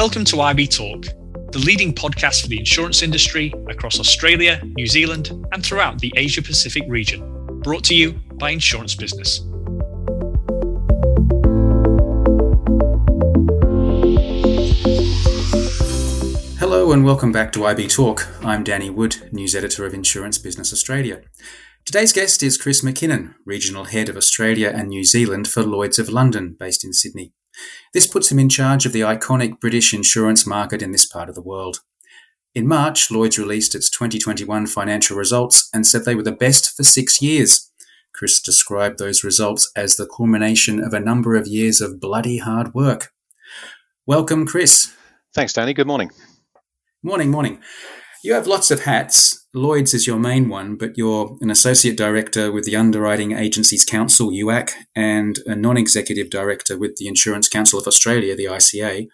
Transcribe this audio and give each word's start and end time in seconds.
Welcome 0.00 0.24
to 0.24 0.40
IB 0.40 0.66
Talk, 0.68 1.02
the 1.52 1.58
leading 1.58 1.92
podcast 1.92 2.40
for 2.40 2.48
the 2.48 2.58
insurance 2.58 3.02
industry 3.02 3.52
across 3.68 4.00
Australia, 4.00 4.58
New 4.64 4.86
Zealand, 4.86 5.30
and 5.52 5.62
throughout 5.62 5.98
the 5.98 6.10
Asia 6.16 6.40
Pacific 6.40 6.84
region. 6.88 7.60
Brought 7.60 7.84
to 7.84 7.94
you 7.94 8.12
by 8.38 8.48
Insurance 8.48 8.94
Business. 8.94 9.40
Hello 16.58 16.92
and 16.92 17.04
welcome 17.04 17.30
back 17.30 17.52
to 17.52 17.66
IB 17.66 17.86
Talk. 17.88 18.26
I'm 18.42 18.64
Danny 18.64 18.88
Wood, 18.88 19.28
news 19.32 19.54
editor 19.54 19.84
of 19.84 19.92
Insurance 19.92 20.38
Business 20.38 20.72
Australia. 20.72 21.20
Today's 21.84 22.14
guest 22.14 22.42
is 22.42 22.56
Chris 22.56 22.82
Mackinnon, 22.82 23.34
Regional 23.44 23.84
Head 23.84 24.08
of 24.08 24.16
Australia 24.16 24.72
and 24.74 24.88
New 24.88 25.04
Zealand 25.04 25.46
for 25.46 25.62
Lloyd's 25.62 25.98
of 25.98 26.08
London, 26.08 26.56
based 26.58 26.86
in 26.86 26.94
Sydney. 26.94 27.34
This 27.92 28.06
puts 28.06 28.30
him 28.30 28.38
in 28.38 28.48
charge 28.48 28.86
of 28.86 28.92
the 28.92 29.00
iconic 29.00 29.60
British 29.60 29.92
insurance 29.92 30.46
market 30.46 30.82
in 30.82 30.92
this 30.92 31.06
part 31.06 31.28
of 31.28 31.34
the 31.34 31.42
world. 31.42 31.80
In 32.54 32.66
March, 32.66 33.10
Lloyd's 33.10 33.38
released 33.38 33.74
its 33.74 33.88
2021 33.90 34.66
financial 34.66 35.16
results 35.16 35.68
and 35.72 35.86
said 35.86 36.04
they 36.04 36.14
were 36.14 36.22
the 36.22 36.32
best 36.32 36.76
for 36.76 36.82
six 36.82 37.22
years. 37.22 37.70
Chris 38.12 38.40
described 38.40 38.98
those 38.98 39.22
results 39.22 39.70
as 39.76 39.96
the 39.96 40.06
culmination 40.06 40.82
of 40.82 40.92
a 40.92 41.00
number 41.00 41.36
of 41.36 41.46
years 41.46 41.80
of 41.80 42.00
bloody 42.00 42.38
hard 42.38 42.74
work. 42.74 43.12
Welcome, 44.04 44.46
Chris. 44.46 44.92
Thanks, 45.32 45.52
Danny. 45.52 45.72
Good 45.74 45.86
morning. 45.86 46.10
Morning, 47.02 47.30
morning. 47.30 47.60
You 48.22 48.34
have 48.34 48.46
lots 48.46 48.70
of 48.70 48.84
hats. 48.84 49.46
Lloyd's 49.54 49.94
is 49.94 50.06
your 50.06 50.18
main 50.18 50.48
one, 50.48 50.76
but 50.76 50.96
you're 50.96 51.36
an 51.40 51.50
associate 51.50 51.96
director 51.96 52.52
with 52.52 52.64
the 52.64 52.76
Underwriting 52.76 53.32
Agencies 53.32 53.84
Council, 53.84 54.30
UAC, 54.30 54.72
and 54.94 55.38
a 55.46 55.56
non 55.56 55.76
executive 55.76 56.30
director 56.30 56.78
with 56.78 56.96
the 56.96 57.08
Insurance 57.08 57.48
Council 57.48 57.78
of 57.78 57.86
Australia, 57.86 58.36
the 58.36 58.44
ICA. 58.44 59.08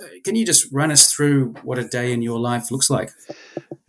Uh, 0.00 0.06
can 0.24 0.36
you 0.36 0.46
just 0.46 0.66
run 0.72 0.90
us 0.90 1.12
through 1.12 1.54
what 1.62 1.78
a 1.78 1.84
day 1.84 2.12
in 2.12 2.22
your 2.22 2.38
life 2.38 2.70
looks 2.70 2.88
like? 2.88 3.10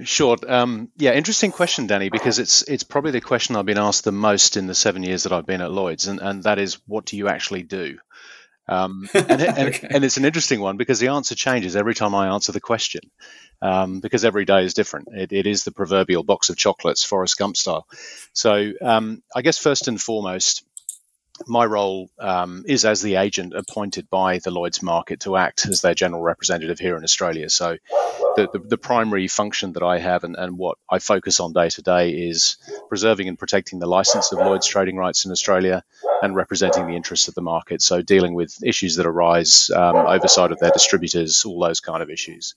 Sure. 0.01 0.35
Um, 0.47 0.89
yeah, 0.97 1.13
interesting 1.13 1.51
question, 1.51 1.87
Danny, 1.87 2.09
because 2.09 2.39
it's 2.39 2.63
it's 2.63 2.83
probably 2.83 3.11
the 3.11 3.21
question 3.21 3.55
I've 3.55 3.65
been 3.65 3.77
asked 3.77 4.03
the 4.03 4.11
most 4.11 4.57
in 4.57 4.65
the 4.65 4.75
seven 4.75 5.03
years 5.03 5.23
that 5.23 5.31
I've 5.31 5.45
been 5.45 5.61
at 5.61 5.71
Lloyd's, 5.71 6.07
and, 6.07 6.19
and 6.19 6.43
that 6.43 6.57
is, 6.57 6.79
what 6.87 7.05
do 7.05 7.15
you 7.15 7.29
actually 7.29 7.63
do? 7.63 7.99
Um, 8.67 9.09
and, 9.13 9.41
and, 9.41 9.69
okay. 9.69 9.87
and, 9.89 10.05
it's 10.05 10.17
an 10.17 10.25
interesting 10.25 10.61
one 10.61 10.77
because 10.77 10.99
the 10.99 11.09
answer 11.09 11.35
changes 11.35 11.75
every 11.75 11.95
time 11.95 12.15
I 12.15 12.27
answer 12.27 12.51
the 12.51 12.61
question 12.61 13.01
um, 13.61 13.99
because 13.99 14.23
every 14.23 14.45
day 14.45 14.63
is 14.63 14.73
different. 14.73 15.09
It, 15.11 15.33
it 15.33 15.47
is 15.47 15.63
the 15.63 15.71
proverbial 15.71 16.23
box 16.23 16.49
of 16.49 16.57
chocolates, 16.57 17.03
Forrest 17.03 17.37
Gump 17.37 17.57
style. 17.57 17.87
So 18.33 18.71
um, 18.81 19.23
I 19.35 19.41
guess 19.41 19.57
first 19.57 19.87
and 19.87 20.01
foremost, 20.01 20.63
my 21.47 21.65
role 21.65 22.09
um, 22.19 22.63
is 22.67 22.85
as 22.85 23.01
the 23.01 23.15
agent 23.15 23.53
appointed 23.53 24.09
by 24.09 24.39
the 24.39 24.51
Lloyd's 24.51 24.81
market 24.81 25.21
to 25.21 25.37
act 25.37 25.65
as 25.65 25.81
their 25.81 25.93
general 25.93 26.21
representative 26.21 26.79
here 26.79 26.97
in 26.97 27.03
Australia. 27.03 27.49
So, 27.49 27.77
the, 28.35 28.49
the, 28.51 28.59
the 28.59 28.77
primary 28.77 29.27
function 29.27 29.73
that 29.73 29.83
I 29.83 29.99
have 29.99 30.23
and, 30.23 30.35
and, 30.37 30.57
what 30.57 30.77
I 30.89 30.99
focus 30.99 31.39
on 31.39 31.53
day 31.53 31.69
to 31.69 31.81
day 31.81 32.11
is 32.11 32.57
preserving 32.87 33.27
and 33.27 33.37
protecting 33.37 33.79
the 33.79 33.87
license 33.87 34.31
of 34.31 34.39
Lloyd's 34.39 34.67
trading 34.67 34.95
rights 34.95 35.25
in 35.25 35.31
Australia 35.31 35.83
and 36.21 36.35
representing 36.35 36.87
the 36.87 36.95
interests 36.95 37.27
of 37.27 37.35
the 37.35 37.41
market. 37.41 37.81
So, 37.81 38.01
dealing 38.01 38.33
with 38.33 38.63
issues 38.63 38.95
that 38.95 39.05
arise, 39.05 39.69
um, 39.69 39.95
oversight 39.95 40.51
of 40.51 40.59
their 40.59 40.71
distributors, 40.71 41.45
all 41.45 41.59
those 41.59 41.79
kind 41.79 42.01
of 42.01 42.09
issues. 42.09 42.55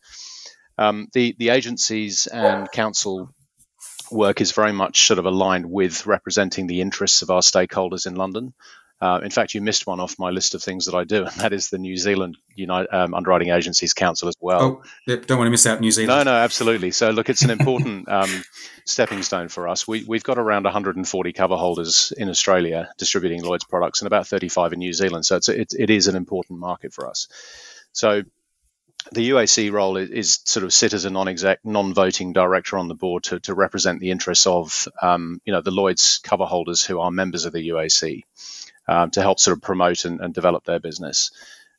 Um, 0.76 1.08
the 1.12 1.34
the 1.38 1.50
agencies 1.50 2.26
and 2.26 2.70
council 2.70 3.30
work 4.14 4.40
is 4.40 4.52
very 4.52 4.72
much 4.72 5.06
sort 5.06 5.18
of 5.18 5.26
aligned 5.26 5.70
with 5.70 6.06
representing 6.06 6.66
the 6.66 6.80
interests 6.80 7.22
of 7.22 7.30
our 7.30 7.40
stakeholders 7.40 8.06
in 8.06 8.14
London. 8.14 8.54
Uh, 9.00 9.20
in 9.22 9.30
fact, 9.30 9.52
you 9.52 9.60
missed 9.60 9.86
one 9.86 10.00
off 10.00 10.18
my 10.18 10.30
list 10.30 10.54
of 10.54 10.62
things 10.62 10.86
that 10.86 10.94
I 10.94 11.04
do, 11.04 11.24
and 11.26 11.34
that 11.36 11.52
is 11.52 11.68
the 11.68 11.78
New 11.78 11.96
Zealand 11.96 12.38
United, 12.54 12.94
um, 12.94 13.12
Underwriting 13.12 13.50
Agencies 13.50 13.92
Council 13.92 14.28
as 14.28 14.34
well. 14.40 14.82
Oh, 15.06 15.16
don't 15.26 15.38
want 15.38 15.46
to 15.46 15.50
miss 15.50 15.66
out 15.66 15.80
New 15.80 15.90
Zealand. 15.90 16.24
No, 16.24 16.32
no, 16.32 16.38
absolutely. 16.38 16.90
So, 16.90 17.10
look, 17.10 17.28
it's 17.28 17.42
an 17.42 17.50
important 17.50 18.08
um, 18.10 18.42
stepping 18.86 19.22
stone 19.22 19.48
for 19.48 19.68
us. 19.68 19.86
We, 19.86 20.06
have 20.10 20.24
got 20.24 20.38
around 20.38 20.64
140 20.64 21.32
cover 21.32 21.56
holders 21.56 22.12
in 22.16 22.30
Australia 22.30 22.88
distributing 22.96 23.42
Lloyd's 23.42 23.64
products, 23.64 24.00
and 24.00 24.06
about 24.06 24.26
35 24.26 24.72
in 24.72 24.78
New 24.78 24.92
Zealand. 24.92 25.26
So, 25.26 25.36
it's, 25.36 25.48
it, 25.48 25.74
it 25.78 25.90
is 25.90 26.06
an 26.06 26.16
important 26.16 26.60
market 26.60 26.94
for 26.94 27.08
us. 27.08 27.28
So, 27.92 28.22
the 29.12 29.30
UAC 29.30 29.70
role 29.70 29.96
is, 29.96 30.10
is, 30.10 30.40
sort 30.44 30.64
of 30.64 30.72
sit 30.72 30.94
as 30.94 31.04
a 31.04 31.10
non-exec, 31.10 31.60
non-voting 31.64 32.32
director 32.32 32.78
on 32.78 32.88
the 32.88 32.94
board 32.94 33.24
to, 33.24 33.40
to 33.40 33.54
represent 33.54 34.00
the 34.00 34.10
interests 34.10 34.46
of, 34.46 34.88
um, 35.02 35.40
you 35.44 35.52
know, 35.52 35.60
the 35.60 35.70
Lloyd's 35.70 36.18
cover 36.18 36.46
holders 36.46 36.84
who 36.84 37.00
are 37.00 37.10
members 37.10 37.44
of 37.44 37.52
the 37.52 37.68
UAC 37.68 38.24
um, 38.88 39.10
to 39.10 39.22
help 39.22 39.38
sort 39.38 39.56
of 39.56 39.62
promote 39.62 40.04
and, 40.04 40.20
and 40.20 40.32
develop 40.32 40.64
their 40.64 40.80
business. 40.80 41.30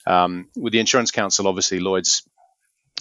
Um, 0.05 0.49
with 0.55 0.73
the 0.73 0.79
Insurance 0.79 1.11
Council, 1.11 1.47
obviously 1.47 1.79
Lloyd's 1.79 2.23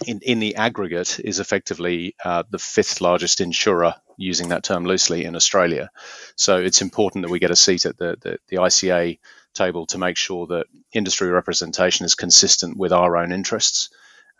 in, 0.07 0.21
in 0.21 0.41
the 0.41 0.57
aggregate 0.57 1.21
is 1.21 1.39
effectively 1.39 2.17
uh, 2.25 2.43
the 2.51 2.59
fifth 2.59 3.01
largest 3.01 3.41
insurer, 3.41 3.95
using 4.17 4.49
that 4.49 4.65
term 4.65 4.85
loosely, 4.85 5.25
in 5.25 5.37
Australia. 5.37 5.91
So 6.37 6.57
it's 6.57 6.83
important 6.83 7.25
that 7.25 7.31
we 7.31 7.39
get 7.39 7.53
a 7.53 7.57
seat 7.57 7.87
at 7.87 7.97
the, 7.97 8.17
the, 8.21 8.39
the 8.49 8.57
ICA 8.57 9.19
table 9.55 9.87
to 9.87 9.99
make 9.99 10.17
sure 10.17 10.49
that 10.49 10.67
industry 10.93 11.29
representation 11.29 12.07
is 12.07 12.17
consistent 12.17 12.77
with 12.77 12.93
our 12.93 13.17
own 13.17 13.31
interests 13.31 13.91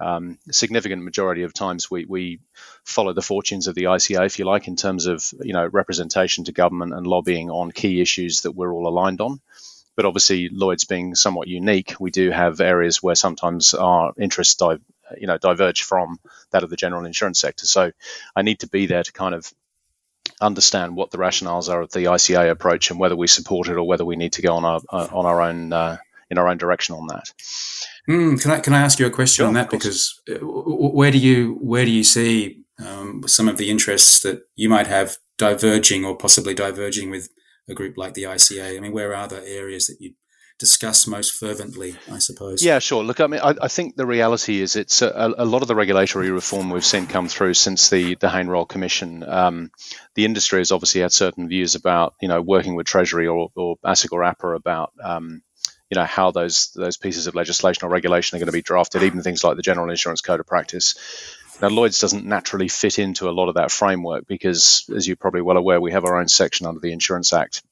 um, 0.01 0.39
significant 0.51 1.05
majority 1.05 1.43
of 1.43 1.55
times 1.55 1.91
we, 1.91 2.05
we 2.05 2.41
follow 2.85 3.13
the 3.13 3.23
fortunes 3.23 3.67
of 3.67 3.75
the 3.75 3.85
ICA, 3.85 4.27
if 4.27 4.39
you 4.39 4.45
like, 4.45 4.69
in 4.69 4.77
terms 4.77 5.07
of 5.07 5.25
you 5.41 5.53
know 5.53 5.67
representation 5.67 6.45
to 6.45 6.53
government 6.53 6.95
and 6.95 7.07
lobbying 7.07 7.51
on 7.51 7.73
key 7.73 8.01
issues 8.01 8.43
that 8.43 8.53
we're 8.53 8.73
all 8.73 8.89
aligned 8.89 9.21
on. 9.21 9.41
But 9.97 10.07
obviously, 10.07 10.49
Lloyd's 10.51 10.85
being 10.85 11.15
somewhat 11.15 11.47
unique, 11.47 11.95
we 12.01 12.11
do 12.11 12.31
have 12.31 12.61
areas 12.61 13.03
where 13.03 13.15
sometimes 13.15 13.75
our 13.75 14.13
interests 14.19 14.57
di- 14.57 14.79
you 15.19 15.27
know 15.27 15.39
diverge 15.39 15.83
from 15.83 16.19
that 16.51 16.65
of 16.65 16.71
the 16.71 16.77
general 16.77 17.05
insurance 17.05 17.41
sector. 17.41 17.67
So 17.67 17.93
I 18.35 18.43
need 18.43 18.61
to 18.61 18.69
be 18.69 18.87
there 18.87 19.03
to 19.03 19.13
kind 19.13 19.35
of 19.35 19.53
understand 20.41 20.97
what 20.97 21.11
the 21.11 21.19
rationales 21.19 21.73
are 21.73 21.83
of 21.83 21.93
the 21.93 22.05
ICA 22.05 22.51
approach 22.51 22.91
and 22.91 22.99
whether 22.99 23.15
we 23.17 23.29
support 23.29 23.69
it 23.69 23.77
or 23.77 23.87
whether 23.87 24.05
we 24.05 24.17
need 24.17 24.33
to 24.33 24.43
go 24.43 24.55
on 24.57 24.65
our 24.65 24.81
uh, 24.89 25.09
on 25.13 25.27
our 25.27 25.41
own 25.41 25.73
uh, 25.73 25.99
in 26.31 26.39
our 26.39 26.49
own 26.49 26.59
direction 26.59 26.97
on 26.97 27.07
that. 27.09 27.33
Mm, 28.09 28.41
can 28.41 28.51
I 28.51 28.61
can 28.61 28.75
I 28.75 28.81
ask 28.81 28.99
you 28.99 29.07
a 29.07 29.11
question 29.11 29.43
sure, 29.43 29.49
on 29.49 29.55
that? 29.55 29.71
Because 29.71 30.21
uh, 30.31 30.35
where 30.45 31.11
do 31.11 31.19
you 31.19 31.59
where 31.61 31.85
do 31.85 31.91
you 31.91 32.05
see 32.05 32.65
um, 32.85 33.23
some 33.27 33.49
of 33.49 33.57
the 33.57 33.71
interests 33.71 34.21
that 34.23 34.43
you 34.57 34.69
might 34.69 34.87
have 34.87 35.17
diverging 35.39 36.05
or 36.05 36.17
possibly 36.17 36.55
diverging 36.55 37.11
with 37.11 37.29
a 37.69 37.75
group 37.75 37.97
like 37.97 38.15
the 38.15 38.25
ICA? 38.25 38.77
I 38.77 38.81
mean, 38.81 38.93
where 38.93 39.15
are 39.15 39.27
the 39.27 39.47
areas 39.49 39.87
that 39.87 39.97
you 40.01 40.15
discuss 40.59 41.07
most 41.07 41.33
fervently? 41.33 41.97
I 42.11 42.19
suppose. 42.19 42.63
Yeah, 42.63 42.79
sure. 42.79 43.03
Look, 43.03 43.21
I 43.21 43.27
mean, 43.27 43.41
I, 43.43 43.55
I 43.63 43.69
think 43.69 43.97
the 43.97 44.07
reality 44.07 44.61
is 44.61 44.77
it's 44.77 45.01
a, 45.01 45.35
a, 45.39 45.45
lot 45.47 45.63
of 45.63 45.69
the 45.69 45.75
regulatory 45.75 46.31
reform 46.31 46.69
we've 46.69 46.85
seen 46.85 47.07
come 47.07 47.29
through 47.29 47.55
since 47.55 47.89
the 47.89 48.17
the 48.17 48.29
Hayne 48.29 48.49
Royal 48.49 48.67
Commission. 48.67 49.23
Um, 49.23 49.71
the 50.15 50.27
industry 50.27 50.61
has 50.61 50.73
obviously 50.73 51.01
had 51.01 51.13
certain 51.13 51.49
views 51.49 51.75
about 51.75 52.15
you 52.21 52.29
know 52.29 52.43
working 52.43 52.75
with 52.75 52.87
Treasury 52.87 53.27
or, 53.27 53.51
or 53.57 53.77
ASIC 53.85 54.13
or 54.13 54.21
APRA 54.21 54.57
about 54.57 54.93
um, 55.03 55.43
you 55.95 56.01
know 56.01 56.07
how 56.07 56.33
those 56.33 56.73
those 56.75 56.97
pieces 56.97 57.29
of 57.29 57.37
legislation 57.37 57.85
or 57.85 57.89
regulation 57.89 58.37
are 58.37 58.41
going 58.41 58.47
to 58.47 58.53
be 58.53 58.63
drafted, 58.63 59.05
even 59.05 59.23
things 59.23 59.45
like 59.45 59.57
the 59.57 59.63
General 59.63 59.91
Insurance 59.91 60.23
Code 60.23 60.41
of 60.41 60.47
Practice. 60.47 60.97
Now, 61.63 61.69
Lloyd's 61.69 62.01
doesn't 62.01 62.27
naturally 62.27 62.67
fit 62.67 62.99
into 62.99 63.29
a 63.29 63.31
lot 63.31 63.49
of 63.49 63.55
that 63.55 63.71
framework 63.71 64.27
because, 64.27 64.91
as 64.95 65.07
you're 65.07 65.15
probably 65.15 65.43
well 65.43 65.57
aware, 65.57 65.81
we 65.81 65.93
have 65.93 66.05
our 66.05 66.19
own 66.19 66.27
section 66.27 66.67
under 66.67 66.81
the 66.81 66.91
Insurance 66.91 67.33
Act, 67.33 67.63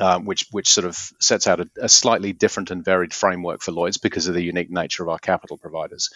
um, 0.00 0.24
which 0.24 0.46
which 0.50 0.68
sort 0.68 0.86
of 0.86 0.96
sets 1.18 1.46
out 1.46 1.60
a, 1.60 1.68
a, 1.80 1.88
slightly 1.88 2.32
different 2.32 2.70
and 2.70 2.84
varied 2.84 3.14
framework 3.14 3.62
for 3.62 3.72
Lloyd's 3.72 3.98
because 3.98 4.26
of 4.26 4.34
the 4.34 4.42
unique 4.42 4.70
nature 4.70 5.02
of 5.02 5.08
our 5.08 5.18
capital 5.18 5.56
providers. 5.56 6.10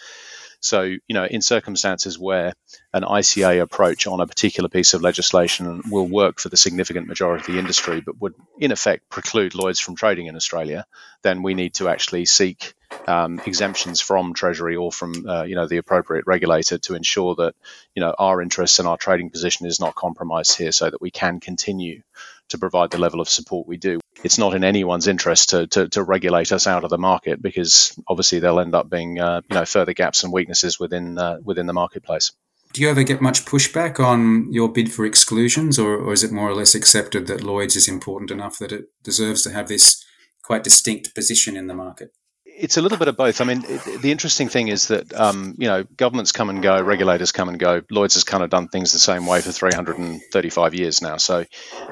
So, 0.63 0.83
you 0.83 1.01
know, 1.09 1.25
in 1.25 1.41
circumstances 1.41 2.17
where 2.17 2.53
an 2.93 3.03
ICA 3.03 3.61
approach 3.61 4.07
on 4.07 4.21
a 4.21 4.27
particular 4.27 4.69
piece 4.69 4.93
of 4.93 5.01
legislation 5.01 5.81
will 5.89 6.07
work 6.07 6.39
for 6.39 6.47
the 6.47 6.55
significant 6.55 7.05
majority 7.05 7.41
of 7.41 7.47
the 7.47 7.59
industry, 7.59 7.99
but 7.99 8.21
would 8.21 8.33
in 8.57 8.71
effect 8.71 9.09
preclude 9.09 9.55
Lloyd's 9.55 9.81
from 9.81 9.97
trading 9.97 10.27
in 10.27 10.37
Australia, 10.37 10.85
then 11.21 11.43
we 11.43 11.53
need 11.53 11.73
to 11.75 11.89
actually 11.89 12.23
seek 12.23 12.75
um, 13.07 13.41
exemptions 13.45 13.99
from 13.99 14.33
Treasury 14.33 14.77
or 14.77 14.89
from 14.89 15.27
uh, 15.27 15.43
you 15.43 15.55
know 15.55 15.67
the 15.67 15.77
appropriate 15.77 16.27
regulator 16.27 16.77
to 16.77 16.95
ensure 16.95 17.35
that 17.35 17.55
you 17.93 17.99
know 17.99 18.15
our 18.17 18.41
interests 18.41 18.79
and 18.79 18.87
our 18.87 18.97
trading 18.97 19.31
position 19.31 19.65
is 19.65 19.81
not 19.81 19.95
compromised 19.95 20.57
here, 20.57 20.71
so 20.71 20.89
that 20.89 21.01
we 21.01 21.11
can 21.11 21.41
continue 21.41 22.03
to 22.49 22.57
provide 22.57 22.91
the 22.91 22.99
level 22.99 23.19
of 23.19 23.29
support 23.29 23.67
we 23.67 23.77
do. 23.77 23.99
It's 24.23 24.37
not 24.37 24.53
in 24.53 24.63
anyone's 24.63 25.07
interest 25.07 25.49
to, 25.49 25.67
to, 25.67 25.89
to 25.89 26.03
regulate 26.03 26.51
us 26.51 26.67
out 26.67 26.83
of 26.83 26.89
the 26.89 26.97
market 26.97 27.41
because 27.41 27.97
obviously 28.07 28.39
there'll 28.39 28.59
end 28.59 28.75
up 28.75 28.89
being 28.89 29.19
uh, 29.19 29.41
you 29.49 29.55
know 29.55 29.65
further 29.65 29.93
gaps 29.93 30.23
and 30.23 30.31
weaknesses 30.31 30.79
within 30.79 31.17
uh, 31.17 31.37
within 31.43 31.65
the 31.65 31.73
marketplace. 31.73 32.31
Do 32.73 32.81
you 32.81 32.89
ever 32.89 33.03
get 33.03 33.21
much 33.21 33.45
pushback 33.45 33.99
on 33.99 34.51
your 34.51 34.71
bid 34.71 34.91
for 34.91 35.05
exclusions, 35.05 35.77
or, 35.77 35.95
or 35.95 36.11
is 36.11 36.23
it 36.23 36.31
more 36.31 36.49
or 36.49 36.55
less 36.55 36.73
accepted 36.73 37.27
that 37.27 37.43
Lloyd's 37.43 37.75
is 37.75 37.87
important 37.87 38.31
enough 38.31 38.57
that 38.57 38.71
it 38.71 38.85
deserves 39.03 39.43
to 39.43 39.51
have 39.51 39.67
this 39.67 40.03
quite 40.43 40.63
distinct 40.63 41.13
position 41.13 41.55
in 41.55 41.67
the 41.67 41.75
market? 41.75 42.13
It's 42.55 42.77
a 42.77 42.81
little 42.81 42.97
bit 42.97 43.07
of 43.07 43.17
both. 43.17 43.41
I 43.41 43.45
mean, 43.45 43.61
the 43.61 44.11
interesting 44.11 44.49
thing 44.49 44.67
is 44.67 44.87
that 44.87 45.13
um, 45.13 45.55
you 45.57 45.67
know 45.67 45.83
governments 45.83 46.31
come 46.31 46.49
and 46.49 46.61
go, 46.61 46.81
regulators 46.81 47.31
come 47.31 47.49
and 47.49 47.59
go. 47.59 47.81
Lloyd's 47.89 48.15
has 48.15 48.23
kind 48.23 48.43
of 48.43 48.49
done 48.49 48.67
things 48.67 48.93
the 48.93 48.99
same 48.99 49.25
way 49.25 49.41
for 49.41 49.51
335 49.51 50.73
years 50.73 51.01
now. 51.01 51.17
So 51.17 51.45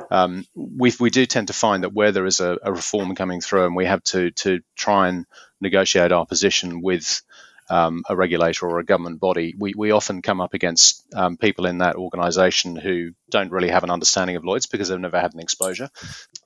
um, 0.10 0.46
we 0.56 0.94
we 1.00 1.10
do 1.10 1.26
tend 1.26 1.48
to 1.48 1.54
find 1.54 1.84
that 1.84 1.94
where 1.94 2.12
there 2.12 2.26
is 2.26 2.40
a, 2.40 2.58
a, 2.64 2.72
reform 2.72 3.16
coming 3.16 3.42
through, 3.42 3.66
and 3.66 3.76
we 3.76 3.86
have 3.86 4.04
to 4.06 4.32
to 4.32 4.62
try 4.76 5.10
and 5.10 5.26
negotiate 5.60 6.12
our 6.12 6.26
position 6.26 6.82
with 6.82 7.22
um, 7.72 8.04
a 8.10 8.16
regulator 8.18 8.68
or 8.68 8.80
a 8.80 8.84
government 8.84 9.22
body, 9.22 9.56
we, 9.58 9.74
we 9.76 9.92
often 9.92 10.22
come 10.22 10.42
up 10.42 10.54
against 10.54 11.06
um, 11.16 11.38
people 11.38 11.66
in 11.66 11.78
that 11.78 11.96
organisation 11.96 12.76
who 12.76 13.12
don't 13.30 13.50
really 13.50 13.70
have 13.70 13.86
an 13.86 13.90
understanding 13.90 14.36
of 14.36 14.44
Lloyd's 14.44 14.66
because 14.66 14.90
they've 14.90 15.00
never 15.00 15.20
had 15.20 15.34
an 15.34 15.40
exposure. 15.40 15.90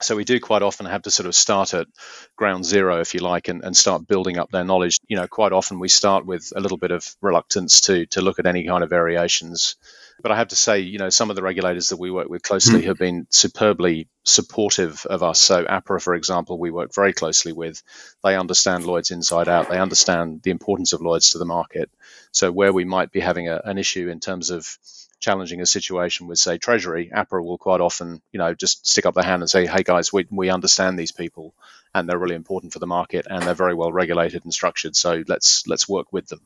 So 0.01 0.15
we 0.15 0.25
do 0.25 0.39
quite 0.39 0.62
often 0.62 0.86
have 0.88 1.03
to 1.03 1.12
sort 1.12 1.27
of 1.27 1.36
start 1.36 1.74
at 1.74 1.88
ground 2.36 2.65
zero, 2.65 3.00
if 3.00 3.13
you 3.13 3.21
like, 3.21 3.47
and, 3.47 3.63
and 3.63 3.75
start 3.75 4.07
building 4.07 4.38
up 4.38 4.51
their 4.51 4.65
knowledge. 4.65 4.97
You 5.07 5.18
know, 5.18 5.27
quite 5.27 5.53
often 5.53 5.80
we 5.80 5.88
start 5.88 6.25
with 6.25 6.51
a 6.56 6.59
little 6.59 6.77
bit 6.77 6.92
of 6.92 7.15
reluctance 7.21 7.81
to 7.81 8.06
to 8.07 8.21
look 8.21 8.39
at 8.39 8.45
any 8.45 8.65
kind 8.68 8.83
of 8.83 8.89
variations 8.89 9.75
but 10.21 10.31
I 10.31 10.38
have 10.38 10.50
to 10.50 10.56
say, 10.56 10.80
you 10.80 10.97
know, 10.97 11.09
some 11.09 11.30
of 11.30 11.36
the 11.36 11.44
regulators 11.44 11.89
that 11.89 12.00
we 12.00 12.09
work 12.09 12.30
with 12.30 12.42
closely 12.42 12.81
mm. 12.81 12.86
have 12.86 12.97
been 12.97 13.27
superbly 13.30 14.07
supportive 14.24 15.06
of 15.06 15.24
us. 15.24 15.39
So 15.39 15.65
APRA, 15.65 16.01
for 16.01 16.15
example, 16.15 16.57
we 16.57 16.71
work 16.71 16.94
very 16.94 17.13
closely 17.13 17.51
with. 17.51 17.83
They 18.24 18.38
understand 18.38 18.86
Lloyd's 18.86 19.12
inside 19.12 19.50
out. 19.50 19.69
They 19.69 19.80
understand 19.80 20.41
the 20.41 20.51
importance 20.51 20.94
of 20.94 21.01
Lloyd's 21.01 21.31
to 21.31 21.38
the 21.38 21.45
market. 21.45 21.89
So 22.31 22.51
where 22.51 22.71
we 22.71 22.86
might 22.86 23.12
be 23.12 23.19
having 23.19 23.50
a, 23.50 23.62
an 23.65 23.77
issue 23.77 24.07
in 24.07 24.19
terms 24.19 24.51
of 24.51 24.77
challenging 25.19 25.62
a 25.62 25.65
situation 25.65 26.27
with, 26.27 26.39
say, 26.39 26.57
Treasury, 26.57 27.12
APRA 27.13 27.44
will 27.44 27.57
quite 27.57 27.81
often, 27.81 28.21
you 28.31 28.38
know, 28.38 28.53
just 28.53 28.88
stick 28.88 29.06
up 29.06 29.15
their 29.15 29.23
hand 29.23 29.41
and 29.41 29.50
say, 29.50 29.65
"Hey 29.65 29.83
guys, 29.83 30.12
we 30.13 30.27
we 30.29 30.50
understand 30.50 30.97
these 30.97 31.12
people, 31.12 31.53
and 31.94 32.07
they're 32.07 32.17
really 32.17 32.35
important 32.35 32.73
for 32.73 32.79
the 32.79 32.88
market, 32.88 33.27
and 33.29 33.44
they're 33.44 33.53
very 33.53 33.73
well 33.73 33.91
regulated 33.91 34.44
and 34.44 34.53
structured. 34.53 34.95
So 34.95 35.23
let's 35.27 35.67
let's 35.67 35.89
work 35.89 36.12
with 36.13 36.27
them." 36.27 36.41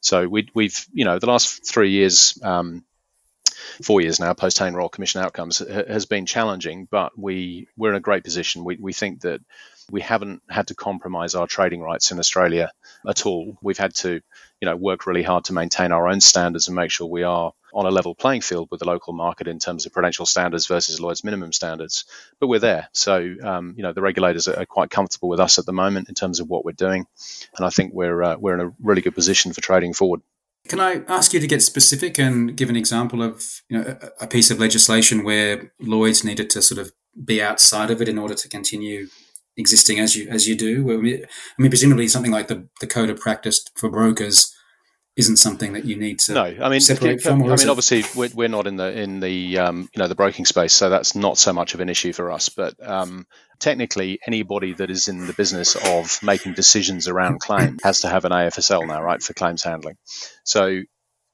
So 0.00 0.28
we, 0.28 0.48
we've, 0.54 0.86
you 0.92 1.04
know, 1.04 1.18
the 1.18 1.26
last 1.26 1.66
three 1.66 1.90
years. 1.90 2.38
Um, 2.42 2.84
four 3.82 4.00
years 4.00 4.18
now 4.18 4.32
post 4.34 4.58
Hayne 4.58 4.74
Royal 4.74 4.88
Commission 4.88 5.20
outcomes 5.22 5.58
has 5.58 6.06
been 6.06 6.26
challenging, 6.26 6.86
but 6.90 7.16
we 7.18 7.68
we're 7.76 7.90
in 7.90 7.96
a 7.96 8.00
great 8.00 8.24
position. 8.24 8.64
We 8.64 8.76
we 8.76 8.92
think 8.92 9.20
that 9.22 9.40
we 9.92 10.00
haven't 10.00 10.42
had 10.48 10.68
to 10.68 10.74
compromise 10.74 11.34
our 11.34 11.46
trading 11.46 11.82
rights 11.82 12.10
in 12.10 12.18
Australia 12.18 12.72
at 13.06 13.26
all. 13.26 13.58
We've 13.60 13.78
had 13.78 13.94
to, 13.96 14.20
you 14.60 14.66
know, 14.66 14.74
work 14.74 15.06
really 15.06 15.22
hard 15.22 15.44
to 15.44 15.52
maintain 15.52 15.92
our 15.92 16.08
own 16.08 16.22
standards 16.22 16.66
and 16.66 16.74
make 16.74 16.90
sure 16.90 17.06
we 17.06 17.24
are 17.24 17.52
on 17.74 17.84
a 17.86 17.90
level 17.90 18.14
playing 18.14 18.40
field 18.40 18.68
with 18.70 18.80
the 18.80 18.86
local 18.86 19.12
market 19.12 19.48
in 19.48 19.58
terms 19.58 19.84
of 19.84 19.92
prudential 19.92 20.24
standards 20.24 20.66
versus 20.66 20.98
Lloyd's 20.98 21.24
minimum 21.24 21.52
standards. 21.52 22.06
But 22.40 22.46
we're 22.46 22.58
there, 22.58 22.88
so 22.92 23.34
um, 23.42 23.74
you 23.76 23.82
know 23.82 23.92
the 23.92 24.00
regulators 24.00 24.48
are 24.48 24.64
quite 24.64 24.90
comfortable 24.90 25.28
with 25.28 25.40
us 25.40 25.58
at 25.58 25.66
the 25.66 25.72
moment 25.74 26.08
in 26.08 26.14
terms 26.14 26.40
of 26.40 26.48
what 26.48 26.64
we're 26.64 26.72
doing, 26.72 27.06
and 27.56 27.66
I 27.66 27.70
think 27.70 27.92
we're 27.92 28.22
uh, 28.22 28.36
we're 28.38 28.54
in 28.54 28.66
a 28.66 28.72
really 28.82 29.02
good 29.02 29.14
position 29.14 29.52
for 29.52 29.60
trading 29.60 29.92
forward. 29.92 30.22
Can 30.68 30.80
I 30.80 31.02
ask 31.06 31.34
you 31.34 31.40
to 31.40 31.46
get 31.46 31.60
specific 31.60 32.18
and 32.18 32.56
give 32.56 32.70
an 32.70 32.76
example 32.76 33.20
of 33.22 33.62
you 33.68 33.78
know, 33.78 33.98
a 34.20 34.26
piece 34.26 34.50
of 34.50 34.60
legislation 34.60 35.24
where 35.24 35.72
Lloyd's 35.80 36.24
needed 36.24 36.50
to 36.50 36.62
sort 36.62 36.80
of 36.80 36.92
be 37.24 37.42
outside 37.42 37.90
of 37.90 38.00
it 38.00 38.08
in 38.08 38.16
order 38.16 38.34
to 38.34 38.48
continue 38.48 39.08
existing 39.56 39.98
as 39.98 40.16
you 40.16 40.28
as 40.28 40.48
you 40.48 40.56
do? 40.56 40.92
I 40.92 40.96
mean, 40.96 41.70
presumably 41.70 42.08
something 42.08 42.32
like 42.32 42.48
the, 42.48 42.68
the 42.80 42.86
code 42.86 43.10
of 43.10 43.20
practice 43.20 43.64
for 43.74 43.90
brokers 43.90 44.54
isn't 45.14 45.36
something 45.36 45.74
that 45.74 45.84
you 45.84 45.94
need 45.94 46.18
to 46.18 46.32
no 46.32 46.42
i 46.42 46.70
mean 46.70 46.80
separate 46.80 47.20
from, 47.20 47.42
i 47.42 47.54
mean 47.54 47.68
obviously 47.68 48.02
we're, 48.16 48.30
we're 48.34 48.48
not 48.48 48.66
in 48.66 48.76
the 48.76 48.98
in 48.98 49.20
the 49.20 49.58
um, 49.58 49.86
you 49.94 50.00
know 50.00 50.08
the 50.08 50.14
broking 50.14 50.46
space 50.46 50.72
so 50.72 50.88
that's 50.88 51.14
not 51.14 51.36
so 51.36 51.52
much 51.52 51.74
of 51.74 51.80
an 51.80 51.88
issue 51.88 52.12
for 52.12 52.30
us. 52.32 52.48
But 52.48 52.74
um, 52.84 53.26
technically 53.60 54.18
anybody 54.26 54.72
that 54.74 54.90
is 54.90 55.08
in 55.08 55.26
the 55.26 55.32
business 55.32 55.76
of 55.76 56.18
making 56.22 56.54
decisions 56.54 57.08
around 57.08 57.40
claim 57.40 57.78
has 57.84 58.00
to 58.00 58.08
have 58.08 58.24
an 58.24 58.32
afsl 58.32 58.86
now 58.86 59.02
right 59.02 59.22
for 59.22 59.34
claims 59.34 59.62
handling. 59.62 59.96
So 60.44 60.80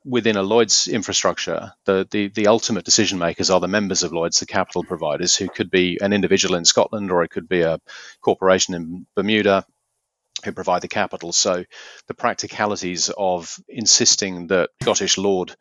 within 0.04 0.36
a 0.36 0.42
lloyd's 0.42 0.88
infrastructure 0.88 1.72
the, 1.84 2.06
the 2.10 2.28
the 2.28 2.46
ultimate 2.46 2.84
decision 2.84 3.18
makers 3.18 3.50
are 3.50 3.60
the 3.60 3.68
members 3.68 4.02
of 4.02 4.12
lloyd's 4.12 4.40
the 4.40 4.46
capital 4.46 4.84
providers 4.84 5.34
who 5.34 5.48
could 5.48 5.70
be 5.70 5.98
an 6.00 6.12
individual 6.12 6.54
in 6.54 6.64
scotland 6.64 7.10
or 7.10 7.22
it 7.22 7.30
could 7.30 7.48
be 7.48 7.62
a 7.62 7.78
corporation 8.22 8.74
in 8.74 9.06
bermuda 9.16 9.64
who 10.44 10.52
provide 10.52 10.82
the 10.82 10.88
capital. 10.88 11.32
So 11.32 11.64
the 12.06 12.14
practicalities 12.14 13.10
of 13.16 13.58
insisting 13.68 14.48
that 14.48 14.70
Scottish 14.82 15.18
Lord, 15.18 15.54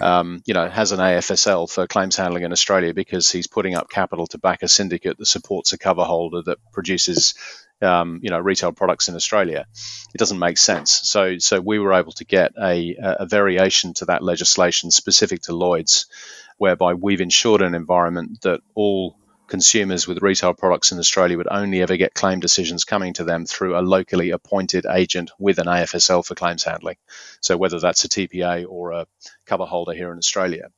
um, 0.00 0.42
you 0.46 0.54
know, 0.54 0.68
has 0.68 0.92
an 0.92 1.00
AFSL 1.00 1.70
for 1.70 1.86
claims 1.86 2.16
handling 2.16 2.42
in 2.42 2.52
Australia 2.52 2.92
because 2.92 3.30
he's 3.30 3.46
putting 3.46 3.74
up 3.74 3.88
capital 3.88 4.26
to 4.28 4.38
back 4.38 4.62
a 4.62 4.68
syndicate 4.68 5.18
that 5.18 5.26
supports 5.26 5.72
a 5.72 5.78
cover 5.78 6.04
holder 6.04 6.42
that 6.42 6.58
produces, 6.72 7.34
um, 7.82 8.20
you 8.22 8.30
know, 8.30 8.38
retail 8.38 8.72
products 8.72 9.08
in 9.08 9.14
Australia. 9.14 9.66
It 10.14 10.18
doesn't 10.18 10.38
make 10.38 10.58
sense. 10.58 10.92
So, 11.04 11.38
so 11.38 11.60
we 11.60 11.78
were 11.78 11.92
able 11.92 12.12
to 12.12 12.24
get 12.24 12.52
a, 12.60 12.96
a 12.98 13.26
variation 13.26 13.94
to 13.94 14.06
that 14.06 14.22
legislation 14.22 14.90
specific 14.90 15.42
to 15.42 15.54
Lloyd's, 15.54 16.06
whereby 16.58 16.94
we've 16.94 17.20
ensured 17.20 17.62
an 17.62 17.74
environment 17.74 18.40
that 18.42 18.60
all 18.74 19.16
consumers 19.46 20.08
with 20.08 20.22
retail 20.22 20.54
products 20.54 20.92
in 20.92 20.98
Australia 20.98 21.36
would 21.36 21.48
only 21.50 21.80
ever 21.80 21.96
get 21.96 22.14
claim 22.14 22.40
decisions 22.40 22.84
coming 22.84 23.12
to 23.14 23.24
them 23.24 23.46
through 23.46 23.78
a 23.78 23.80
locally 23.80 24.30
appointed 24.30 24.86
agent 24.86 25.30
with 25.38 25.58
an 25.58 25.66
AFSL 25.66 26.26
for 26.26 26.34
claims 26.34 26.64
handling. 26.64 26.96
So 27.40 27.56
whether 27.56 27.78
that's 27.78 28.04
a 28.04 28.08
TPA 28.08 28.66
or 28.68 28.92
a 28.92 29.06
cover 29.44 29.64
holder 29.64 29.92
here 29.92 30.10
in 30.10 30.18
Australia. 30.18 30.70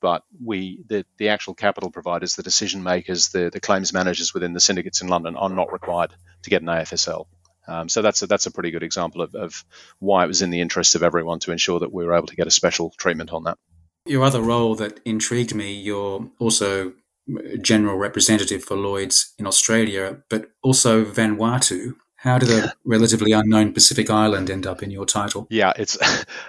But 0.00 0.24
we, 0.42 0.82
the, 0.86 1.04
the 1.18 1.28
actual 1.28 1.54
capital 1.54 1.90
providers, 1.90 2.34
the 2.34 2.42
decision 2.42 2.82
makers, 2.82 3.28
the, 3.28 3.50
the 3.50 3.60
claims 3.60 3.92
managers 3.92 4.32
within 4.32 4.52
the 4.52 4.60
syndicates 4.60 5.02
in 5.02 5.08
London 5.08 5.36
are 5.36 5.50
not 5.50 5.72
required 5.72 6.14
to 6.42 6.50
get 6.50 6.62
an 6.62 6.68
AFSL. 6.68 7.26
Um, 7.68 7.88
so 7.88 8.02
that's 8.02 8.22
a, 8.22 8.26
that's 8.26 8.46
a 8.46 8.50
pretty 8.50 8.70
good 8.70 8.82
example 8.82 9.22
of, 9.22 9.34
of 9.34 9.64
why 9.98 10.24
it 10.24 10.28
was 10.28 10.42
in 10.42 10.50
the 10.50 10.60
interest 10.60 10.94
of 10.94 11.02
everyone 11.02 11.38
to 11.40 11.52
ensure 11.52 11.80
that 11.80 11.92
we 11.92 12.04
were 12.04 12.14
able 12.14 12.26
to 12.26 12.36
get 12.36 12.46
a 12.46 12.50
special 12.50 12.90
treatment 12.96 13.30
on 13.30 13.44
that. 13.44 13.58
Your 14.06 14.24
other 14.24 14.40
role 14.40 14.74
that 14.76 14.98
intrigued 15.04 15.54
me, 15.54 15.72
you're 15.72 16.28
also 16.38 16.94
general 17.60 17.96
representative 17.96 18.64
for 18.64 18.76
Lloyd's 18.76 19.34
in 19.38 19.46
Australia, 19.46 20.22
but 20.28 20.50
also 20.62 21.04
Vanuatu. 21.04 21.94
How 22.20 22.36
did 22.36 22.50
a 22.50 22.74
relatively 22.84 23.32
unknown 23.32 23.72
Pacific 23.72 24.10
island 24.10 24.50
end 24.50 24.66
up 24.66 24.82
in 24.82 24.90
your 24.90 25.06
title? 25.06 25.46
Yeah, 25.48 25.72
it's 25.74 25.96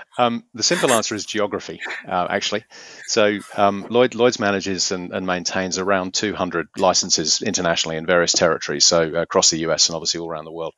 um, 0.18 0.44
the 0.54 0.64
simple 0.64 0.92
answer 0.92 1.16
is 1.16 1.26
geography, 1.26 1.80
uh, 2.06 2.28
actually. 2.30 2.66
So 3.06 3.40
um, 3.56 3.88
Lloyd, 3.90 4.14
Lloyd's 4.14 4.38
manages 4.38 4.92
and, 4.92 5.14
and, 5.14 5.26
maintains 5.26 5.78
around 5.78 6.14
200 6.14 6.68
licenses 6.78 7.42
internationally 7.42 7.96
in 7.96 8.06
various 8.06 8.34
territories, 8.34 8.84
so 8.84 9.16
across 9.16 9.50
the 9.50 9.60
US 9.60 9.88
and 9.88 9.96
obviously 9.96 10.20
all 10.20 10.30
around 10.30 10.44
the 10.44 10.52
world. 10.52 10.74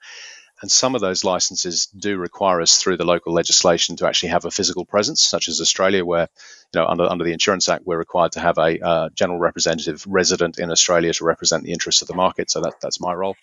And 0.62 0.70
some 0.70 0.94
of 0.94 1.02
those 1.02 1.24
licenses 1.24 1.88
do 1.88 2.16
require 2.16 2.62
us 2.62 2.78
through 2.78 2.98
the 2.98 3.04
local 3.04 3.34
legislation 3.34 3.96
to 3.96 4.08
actually 4.08 4.30
have 4.30 4.46
a 4.46 4.52
physical 4.52 4.86
presence, 4.86 5.24
such 5.24 5.48
as 5.50 5.60
Australia, 5.60 6.06
where 6.06 6.30
you 6.72 6.80
know 6.80 6.86
under 6.86 7.06
under 7.06 7.26
the 7.26 7.34
Insurance 7.34 7.68
Act 7.68 7.84
we're 7.84 7.98
required 7.98 8.34
to 8.34 8.40
have 8.40 8.60
a 8.60 8.80
uh, 8.80 9.10
general 9.16 9.40
representative 9.40 10.06
resident 10.08 10.60
in 10.60 10.70
Australia 10.70 11.12
to 11.14 11.26
represent 11.26 11.64
the 11.64 11.74
interests 11.74 12.04
of 12.04 12.08
the 12.08 12.14
market. 12.14 12.52
So 12.52 12.62
that 12.62 12.76
that's 12.80 13.02
my 13.02 13.12
role 13.12 13.36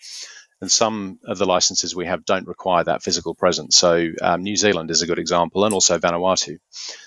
and 0.61 0.71
some 0.71 1.19
of 1.25 1.37
the 1.39 1.45
licenses 1.45 1.95
we 1.95 2.05
have 2.05 2.23
don't 2.23 2.47
require 2.47 2.83
that 2.83 3.01
physical 3.01 3.33
presence. 3.33 3.75
So 3.75 4.09
um, 4.21 4.43
New 4.43 4.55
Zealand 4.55 4.91
is 4.91 5.01
a 5.01 5.07
good 5.07 5.19
example, 5.19 5.65
and 5.65 5.73
also 5.73 5.97
Vanuatu. 5.97 6.59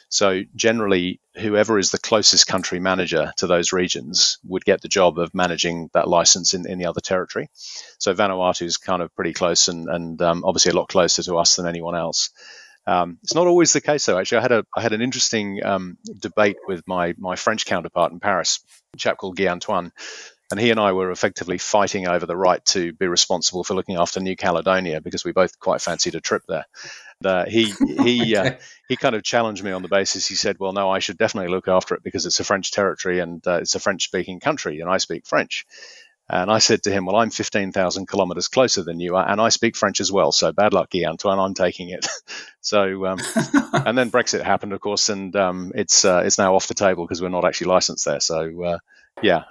So 0.08 0.42
generally, 0.54 1.20
whoever 1.36 1.78
is 1.78 1.90
the 1.90 1.98
closest 1.98 2.46
country 2.46 2.78
manager 2.78 3.32
to 3.38 3.46
those 3.46 3.72
regions 3.72 4.38
would 4.44 4.64
get 4.64 4.80
the 4.80 4.88
job 4.88 5.18
of 5.18 5.34
managing 5.34 5.90
that 5.92 6.08
license 6.08 6.54
in, 6.54 6.68
in 6.68 6.78
the 6.78 6.86
other 6.86 7.00
territory. 7.00 7.48
So 7.98 8.14
Vanuatu 8.14 8.62
is 8.62 8.76
kind 8.76 9.02
of 9.02 9.14
pretty 9.14 9.32
close, 9.32 9.68
and, 9.68 9.88
and 9.88 10.20
um, 10.20 10.44
obviously 10.44 10.72
a 10.72 10.76
lot 10.76 10.88
closer 10.88 11.22
to 11.22 11.38
us 11.38 11.56
than 11.56 11.66
anyone 11.66 11.96
else. 11.96 12.30
Um, 12.86 13.18
it's 13.22 13.34
not 13.34 13.46
always 13.46 13.72
the 13.72 13.80
case, 13.80 14.04
though. 14.04 14.18
Actually, 14.18 14.38
I 14.38 14.42
had 14.42 14.52
a 14.52 14.66
I 14.76 14.82
had 14.82 14.92
an 14.92 15.00
interesting 15.00 15.64
um, 15.64 15.96
debate 16.20 16.56
with 16.68 16.86
my 16.86 17.14
my 17.16 17.34
French 17.34 17.64
counterpart 17.64 18.12
in 18.12 18.20
Paris, 18.20 18.60
a 18.92 18.98
chap 18.98 19.16
called 19.16 19.36
Guy 19.36 19.48
Antoine, 19.48 19.90
and 20.50 20.60
he 20.60 20.70
and 20.70 20.78
I 20.78 20.92
were 20.92 21.10
effectively 21.10 21.58
fighting 21.58 22.06
over 22.06 22.26
the 22.26 22.36
right 22.36 22.64
to 22.66 22.92
be 22.92 23.06
responsible 23.06 23.64
for 23.64 23.74
looking 23.74 23.96
after 23.96 24.20
New 24.20 24.36
Caledonia 24.36 25.00
because 25.00 25.24
we 25.24 25.32
both 25.32 25.58
quite 25.58 25.80
fancied 25.80 26.14
a 26.14 26.20
trip 26.20 26.42
there. 26.46 26.66
And, 27.20 27.26
uh, 27.26 27.44
he 27.46 27.72
he 28.02 28.36
uh, 28.36 28.40
okay. 28.40 28.56
uh, 28.56 28.58
he 28.88 28.96
kind 28.96 29.14
of 29.14 29.22
challenged 29.22 29.64
me 29.64 29.72
on 29.72 29.82
the 29.82 29.88
basis. 29.88 30.26
He 30.26 30.34
said, 30.34 30.58
"Well, 30.58 30.72
no, 30.72 30.90
I 30.90 30.98
should 30.98 31.18
definitely 31.18 31.50
look 31.50 31.68
after 31.68 31.94
it 31.94 32.02
because 32.02 32.26
it's 32.26 32.40
a 32.40 32.44
French 32.44 32.72
territory 32.72 33.20
and 33.20 33.46
uh, 33.46 33.58
it's 33.62 33.74
a 33.74 33.80
French-speaking 33.80 34.40
country, 34.40 34.80
and 34.80 34.90
I 34.90 34.98
speak 34.98 35.26
French." 35.26 35.66
And 36.26 36.50
I 36.50 36.58
said 36.58 36.82
to 36.84 36.90
him, 36.90 37.04
"Well, 37.04 37.16
I'm 37.16 37.30
15,000 37.30 38.06
kilometers 38.06 38.48
closer 38.48 38.82
than 38.82 38.98
you 38.98 39.16
are, 39.16 39.28
and 39.28 39.40
I 39.40 39.50
speak 39.50 39.76
French 39.76 40.00
as 40.00 40.10
well. 40.10 40.32
So 40.32 40.52
bad 40.52 40.72
luck, 40.72 40.90
Antoine. 40.94 41.38
I'm 41.38 41.54
taking 41.54 41.90
it." 41.90 42.06
so, 42.60 43.06
um, 43.06 43.18
and 43.72 43.96
then 43.96 44.10
Brexit 44.10 44.42
happened, 44.42 44.72
of 44.72 44.80
course, 44.80 45.08
and 45.08 45.34
um, 45.36 45.72
it's 45.74 46.04
uh, 46.04 46.22
it's 46.24 46.38
now 46.38 46.54
off 46.54 46.68
the 46.68 46.74
table 46.74 47.04
because 47.04 47.20
we're 47.20 47.28
not 47.28 47.44
actually 47.44 47.68
licensed 47.68 48.04
there. 48.04 48.20
So, 48.20 48.62
uh, 48.62 48.78
yeah, 49.22 49.44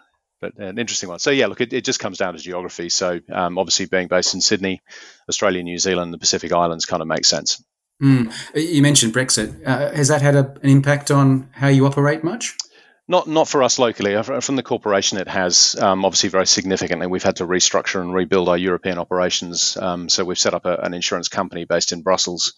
but 0.44 0.58
an 0.58 0.78
interesting 0.78 1.10
one. 1.10 1.20
So 1.20 1.32
yeah, 1.32 1.48
look, 1.48 1.62
it, 1.62 1.72
it 1.72 1.86
just 1.86 2.00
comes 2.00 2.18
down 2.18 2.34
to 2.34 2.40
geography. 2.40 2.90
So 2.90 3.22
um, 3.32 3.58
obviously, 3.58 3.86
being 3.86 4.08
based 4.08 4.34
in 4.34 4.42
Sydney, 4.42 4.82
Australia, 5.30 5.64
New 5.64 5.78
Zealand, 5.78 6.14
the 6.14 6.18
Pacific 6.18 6.52
Islands 6.52 6.86
kind 6.86 7.02
of 7.02 7.08
makes 7.08 7.30
sense. 7.30 7.64
Mm. 8.02 8.34
You 8.56 8.82
mentioned 8.82 9.14
Brexit. 9.14 9.66
Uh, 9.66 9.94
has 9.96 10.10
that 10.10 10.22
had 10.22 10.36
a, 10.36 10.54
an 10.62 10.70
impact 10.70 11.12
on 11.12 11.50
how 11.52 11.68
you 11.68 11.86
operate 11.86 12.24
much? 12.24 12.58
Not 13.06 13.28
not 13.28 13.50
for 13.50 13.64
us 13.64 13.80
locally. 13.80 14.16
Uh, 14.16 14.40
from 14.40 14.56
the 14.56 14.64
corporation, 14.64 15.18
it 15.18 15.28
has 15.28 15.76
um, 15.78 16.06
obviously 16.06 16.30
very 16.30 16.48
significantly. 16.48 17.06
We've 17.06 17.22
had 17.22 17.36
to 17.38 17.46
restructure 17.46 18.00
and 18.00 18.14
rebuild 18.14 18.48
our 18.48 18.58
European 18.58 18.98
operations. 18.98 19.76
Um, 19.76 20.08
so 20.08 20.24
we've 20.24 20.40
set 20.40 20.54
up 20.54 20.66
a, 20.66 20.76
an 20.78 20.94
insurance 20.94 21.28
company 21.28 21.66
based 21.66 21.92
in 21.92 22.02
Brussels, 22.02 22.54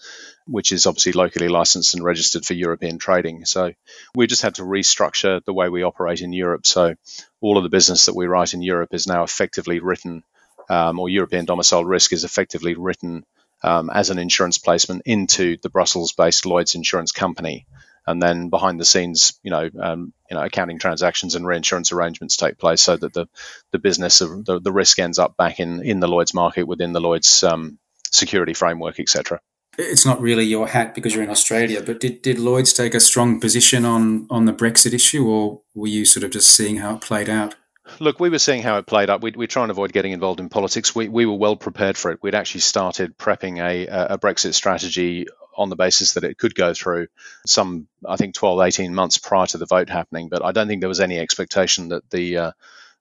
which 0.45 0.71
is 0.71 0.85
obviously 0.85 1.13
locally 1.13 1.47
licensed 1.47 1.95
and 1.95 2.03
registered 2.03 2.45
for 2.45 2.53
European 2.53 2.99
trading. 2.99 3.45
So 3.45 3.73
we 4.13 4.27
just 4.27 4.43
had 4.43 4.55
to 4.55 4.61
restructure 4.61 5.43
the 5.43 5.53
way 5.53 5.69
we 5.69 5.81
operate 5.81 6.21
in 6.21 6.31
Europe. 6.31 6.67
So 6.67 6.93
all 7.41 7.57
of 7.57 7.63
the 7.63 7.69
business 7.69 8.05
that 8.05 8.15
we 8.15 8.27
write 8.27 8.53
in 8.53 8.61
Europe 8.61 8.93
is 8.93 9.07
now 9.07 9.23
effectively 9.23 9.79
written, 9.79 10.23
um, 10.69 10.99
or 10.99 11.09
European 11.09 11.45
domiciled 11.45 11.87
risk 11.87 12.13
is 12.13 12.23
effectively 12.23 12.75
written 12.75 13.25
um, 13.63 13.89
as 13.89 14.11
an 14.11 14.19
insurance 14.19 14.59
placement 14.59 15.01
into 15.05 15.57
the 15.63 15.69
Brussels-based 15.69 16.45
Lloyd's 16.45 16.75
Insurance 16.75 17.11
Company, 17.11 17.65
and 18.07 18.21
then 18.21 18.49
behind 18.49 18.79
the 18.79 18.85
scenes, 18.85 19.39
you 19.43 19.51
know, 19.51 19.69
um, 19.79 20.13
you 20.29 20.35
know, 20.35 20.43
accounting 20.43 20.79
transactions 20.79 21.35
and 21.35 21.45
reinsurance 21.45 21.91
arrangements 21.91 22.37
take 22.37 22.57
place, 22.57 22.81
so 22.81 22.95
that 22.97 23.13
the 23.13 23.27
the 23.71 23.79
business 23.79 24.21
of 24.21 24.45
the, 24.45 24.59
the 24.59 24.71
risk 24.71 24.99
ends 24.99 25.19
up 25.19 25.37
back 25.37 25.59
in 25.59 25.81
in 25.81 25.99
the 25.99 26.07
Lloyd's 26.07 26.33
market 26.33 26.63
within 26.63 26.93
the 26.93 27.01
Lloyd's 27.01 27.43
um, 27.43 27.79
security 28.11 28.53
framework, 28.53 28.99
etc. 28.99 29.39
It's 29.77 30.05
not 30.05 30.21
really 30.21 30.45
your 30.45 30.67
hat 30.67 30.95
because 30.95 31.13
you're 31.13 31.23
in 31.23 31.29
Australia, 31.29 31.81
but 31.81 31.99
did, 31.99 32.21
did 32.21 32.39
Lloyd's 32.39 32.71
take 32.71 32.93
a 32.93 32.99
strong 32.99 33.39
position 33.39 33.85
on 33.85 34.27
on 34.29 34.45
the 34.45 34.53
Brexit 34.53 34.93
issue, 34.93 35.27
or 35.27 35.61
were 35.73 35.87
you 35.87 36.05
sort 36.05 36.23
of 36.23 36.31
just 36.31 36.47
seeing 36.47 36.77
how 36.77 36.95
it 36.95 37.01
played 37.01 37.29
out? 37.29 37.55
Look, 37.99 38.19
we 38.19 38.29
were 38.29 38.39
seeing 38.39 38.63
how 38.63 38.77
it 38.77 38.87
played 38.87 39.09
out. 39.09 39.21
We, 39.21 39.31
we 39.31 39.47
try 39.47 39.61
and 39.61 39.69
avoid 39.71 39.93
getting 39.93 40.11
involved 40.11 40.39
in 40.39 40.49
politics. 40.49 40.95
We, 40.95 41.07
we 41.07 41.27
were 41.27 41.35
well 41.35 41.55
prepared 41.55 41.97
for 41.97 42.11
it. 42.11 42.19
We'd 42.21 42.33
actually 42.33 42.61
started 42.61 43.15
prepping 43.15 43.59
a, 43.59 44.13
a 44.13 44.17
Brexit 44.17 44.55
strategy 44.55 45.27
on 45.57 45.69
the 45.69 45.75
basis 45.75 46.13
that 46.13 46.23
it 46.23 46.37
could 46.37 46.55
go 46.55 46.73
through 46.73 47.07
some, 47.45 47.87
I 48.07 48.17
think, 48.17 48.35
12, 48.35 48.61
18 48.61 48.95
months 48.95 49.17
prior 49.17 49.47
to 49.47 49.57
the 49.57 49.65
vote 49.65 49.89
happening. 49.89 50.29
But 50.29 50.43
I 50.43 50.51
don't 50.51 50.67
think 50.67 50.81
there 50.81 50.89
was 50.89 50.99
any 50.99 51.19
expectation 51.19 51.89
that 51.89 52.09
the 52.09 52.37
uh, 52.37 52.51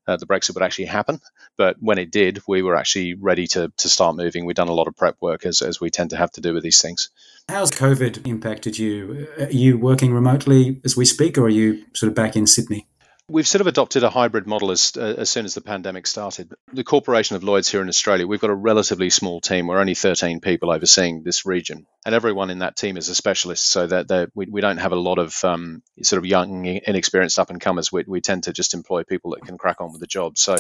uh, 0.07 0.17
the 0.17 0.27
Brexit 0.27 0.55
would 0.55 0.63
actually 0.63 0.87
happen. 0.87 1.21
But 1.57 1.77
when 1.81 1.99
it 1.99 2.11
did, 2.11 2.41
we 2.47 2.63
were 2.63 2.77
actually 2.77 3.15
ready 3.15 3.47
to, 3.49 3.73
to 3.79 3.89
start 3.89 4.17
moving. 4.17 4.45
We'd 4.45 4.57
done 4.57 4.69
a 4.69 4.75
lot 4.75 4.89
of 4.89 4.97
prep 4.97 5.17
work, 5.21 5.47
as, 5.47 5.63
as 5.63 5.81
we 5.81 5.91
tend 5.91 6.11
to 6.11 6.17
have 6.17 6.31
to 6.33 6.41
do 6.41 6.53
with 6.53 6.63
these 6.63 6.83
things. 6.83 7.11
How's 7.49 7.71
COVID 7.71 8.27
impacted 8.27 8.79
you? 8.79 9.29
Are 9.39 9.51
you 9.51 9.79
working 9.79 10.13
remotely 10.13 10.81
as 10.85 10.97
we 10.97 11.05
speak, 11.05 11.39
or 11.39 11.43
are 11.43 11.51
you 11.51 11.85
sort 11.95 12.09
of 12.09 12.15
back 12.15 12.37
in 12.37 12.47
Sydney? 12.47 12.87
We've 13.31 13.49
sort 13.49 13.63
of 13.63 13.67
adopted 13.67 14.05
a 14.05 14.11
hybrid 14.11 14.47
model 14.47 14.71
as, 14.71 14.93
uh, 14.99 15.15
as 15.17 15.31
soon 15.31 15.47
as 15.47 15.55
the 15.55 15.63
pandemic 15.63 16.07
started. 16.07 16.53
The 16.75 16.85
Corporation 16.85 17.37
of 17.37 17.43
Lloyd's 17.43 17.71
here 17.71 17.81
in 17.81 17.89
Australia, 17.89 18.27
we've 18.27 18.41
got 18.41 18.51
a 18.51 18.55
relatively 18.55 19.09
small 19.09 19.41
team. 19.41 19.67
We're 19.67 19.81
only 19.81 19.95
13 19.95 20.41
people 20.41 20.71
overseeing 20.71 21.23
this 21.23 21.47
region, 21.47 21.87
and 22.05 22.15
everyone 22.15 22.51
in 22.51 22.59
that 22.59 22.77
team 22.77 22.99
is 22.99 23.09
a 23.09 23.15
specialist. 23.15 23.67
So 23.67 23.87
that 23.87 24.31
we, 24.35 24.45
we 24.45 24.61
don't 24.61 24.77
have 24.77 24.93
a 24.93 24.97
lot 24.97 25.19
of 25.19 25.43
um, 25.43 25.83
sort 26.03 26.19
of 26.19 26.27
young, 26.27 26.67
inexperienced 26.67 27.39
up 27.39 27.49
and 27.49 27.59
comers. 27.59 27.91
We, 27.91 28.05
we 28.07 28.21
tend 28.21 28.43
to 28.43 28.53
just 28.53 28.75
employ 28.75 29.05
people 29.05 29.31
that 29.31 29.47
can 29.47 29.57
crack 29.57 29.81
on 29.81 29.93
with 29.93 30.03
the 30.03 30.07
job. 30.07 30.37
So 30.37 30.57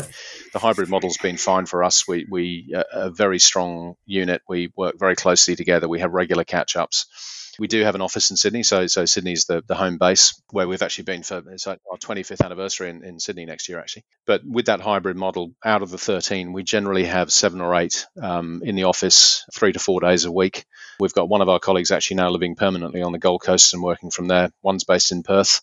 the 0.55 0.59
hybrid 0.59 0.89
model's 0.89 1.19
been 1.19 1.37
fine 1.37 1.67
for 1.67 1.85
us. 1.85 2.09
We 2.09 2.27
we 2.31 2.73
uh, 2.75 2.85
a 2.93 3.11
very 3.11 3.41
strong 3.41 3.97
unit. 4.07 4.41
We 4.49 4.73
work 4.75 4.99
very 4.99 5.17
closely 5.17 5.55
together. 5.55 5.87
We 5.87 6.01
have 6.01 6.13
regular 6.13 6.45
catch 6.45 6.77
ups 6.77 7.07
we 7.59 7.69
do 7.69 7.83
have 7.83 7.95
an 7.95 8.01
office 8.01 8.31
in 8.31 8.37
Sydney, 8.37 8.63
so 8.63 8.87
so 8.87 9.05
Sydney's 9.05 9.45
the, 9.45 9.63
the 9.67 9.75
home 9.75 9.99
base 9.99 10.41
where 10.51 10.67
we've 10.67 10.83
actually 10.83 11.05
been 11.05 11.23
for 11.23 11.43
it's 11.51 11.67
our 11.67 11.79
25th 11.99 12.45
anniversary 12.45 12.91
in, 12.91 13.05
in 13.05 13.21
Sydney 13.21 13.45
next 13.45 13.69
year, 13.69 13.79
actually. 13.79 14.05
But 14.27 14.43
with 14.45 14.67
that 14.67 14.81
hybrid 14.81 15.17
model, 15.17 15.53
out 15.65 15.83
of 15.83 15.91
the 15.91 15.99
13, 15.99 16.53
we 16.53 16.63
generally 16.63 17.05
have 17.05 17.33
seven 17.33 17.61
or 17.61 17.75
eight 17.77 18.07
um, 18.21 18.63
in 18.65 18.75
the 18.75 18.85
office, 18.85 19.45
three 19.55 19.73
to 19.73 19.79
four 19.79 20.01
days 20.01 20.25
a 20.25 20.33
week. 20.33 20.65
We've 21.01 21.15
got 21.15 21.29
one 21.29 21.43
of 21.43 21.49
our 21.49 21.59
colleagues 21.59 21.91
actually 21.91 22.17
now 22.17 22.31
living 22.31 22.57
permanently 22.57 23.03
on 23.03 23.13
the 23.13 23.19
Gold 23.19 23.43
Coast 23.43 23.75
and 23.75 23.83
working 23.83 24.11
from 24.11 24.29
there. 24.29 24.51
One's 24.63 24.85
based 24.85 25.13
in 25.13 25.23
Perth, 25.23 25.61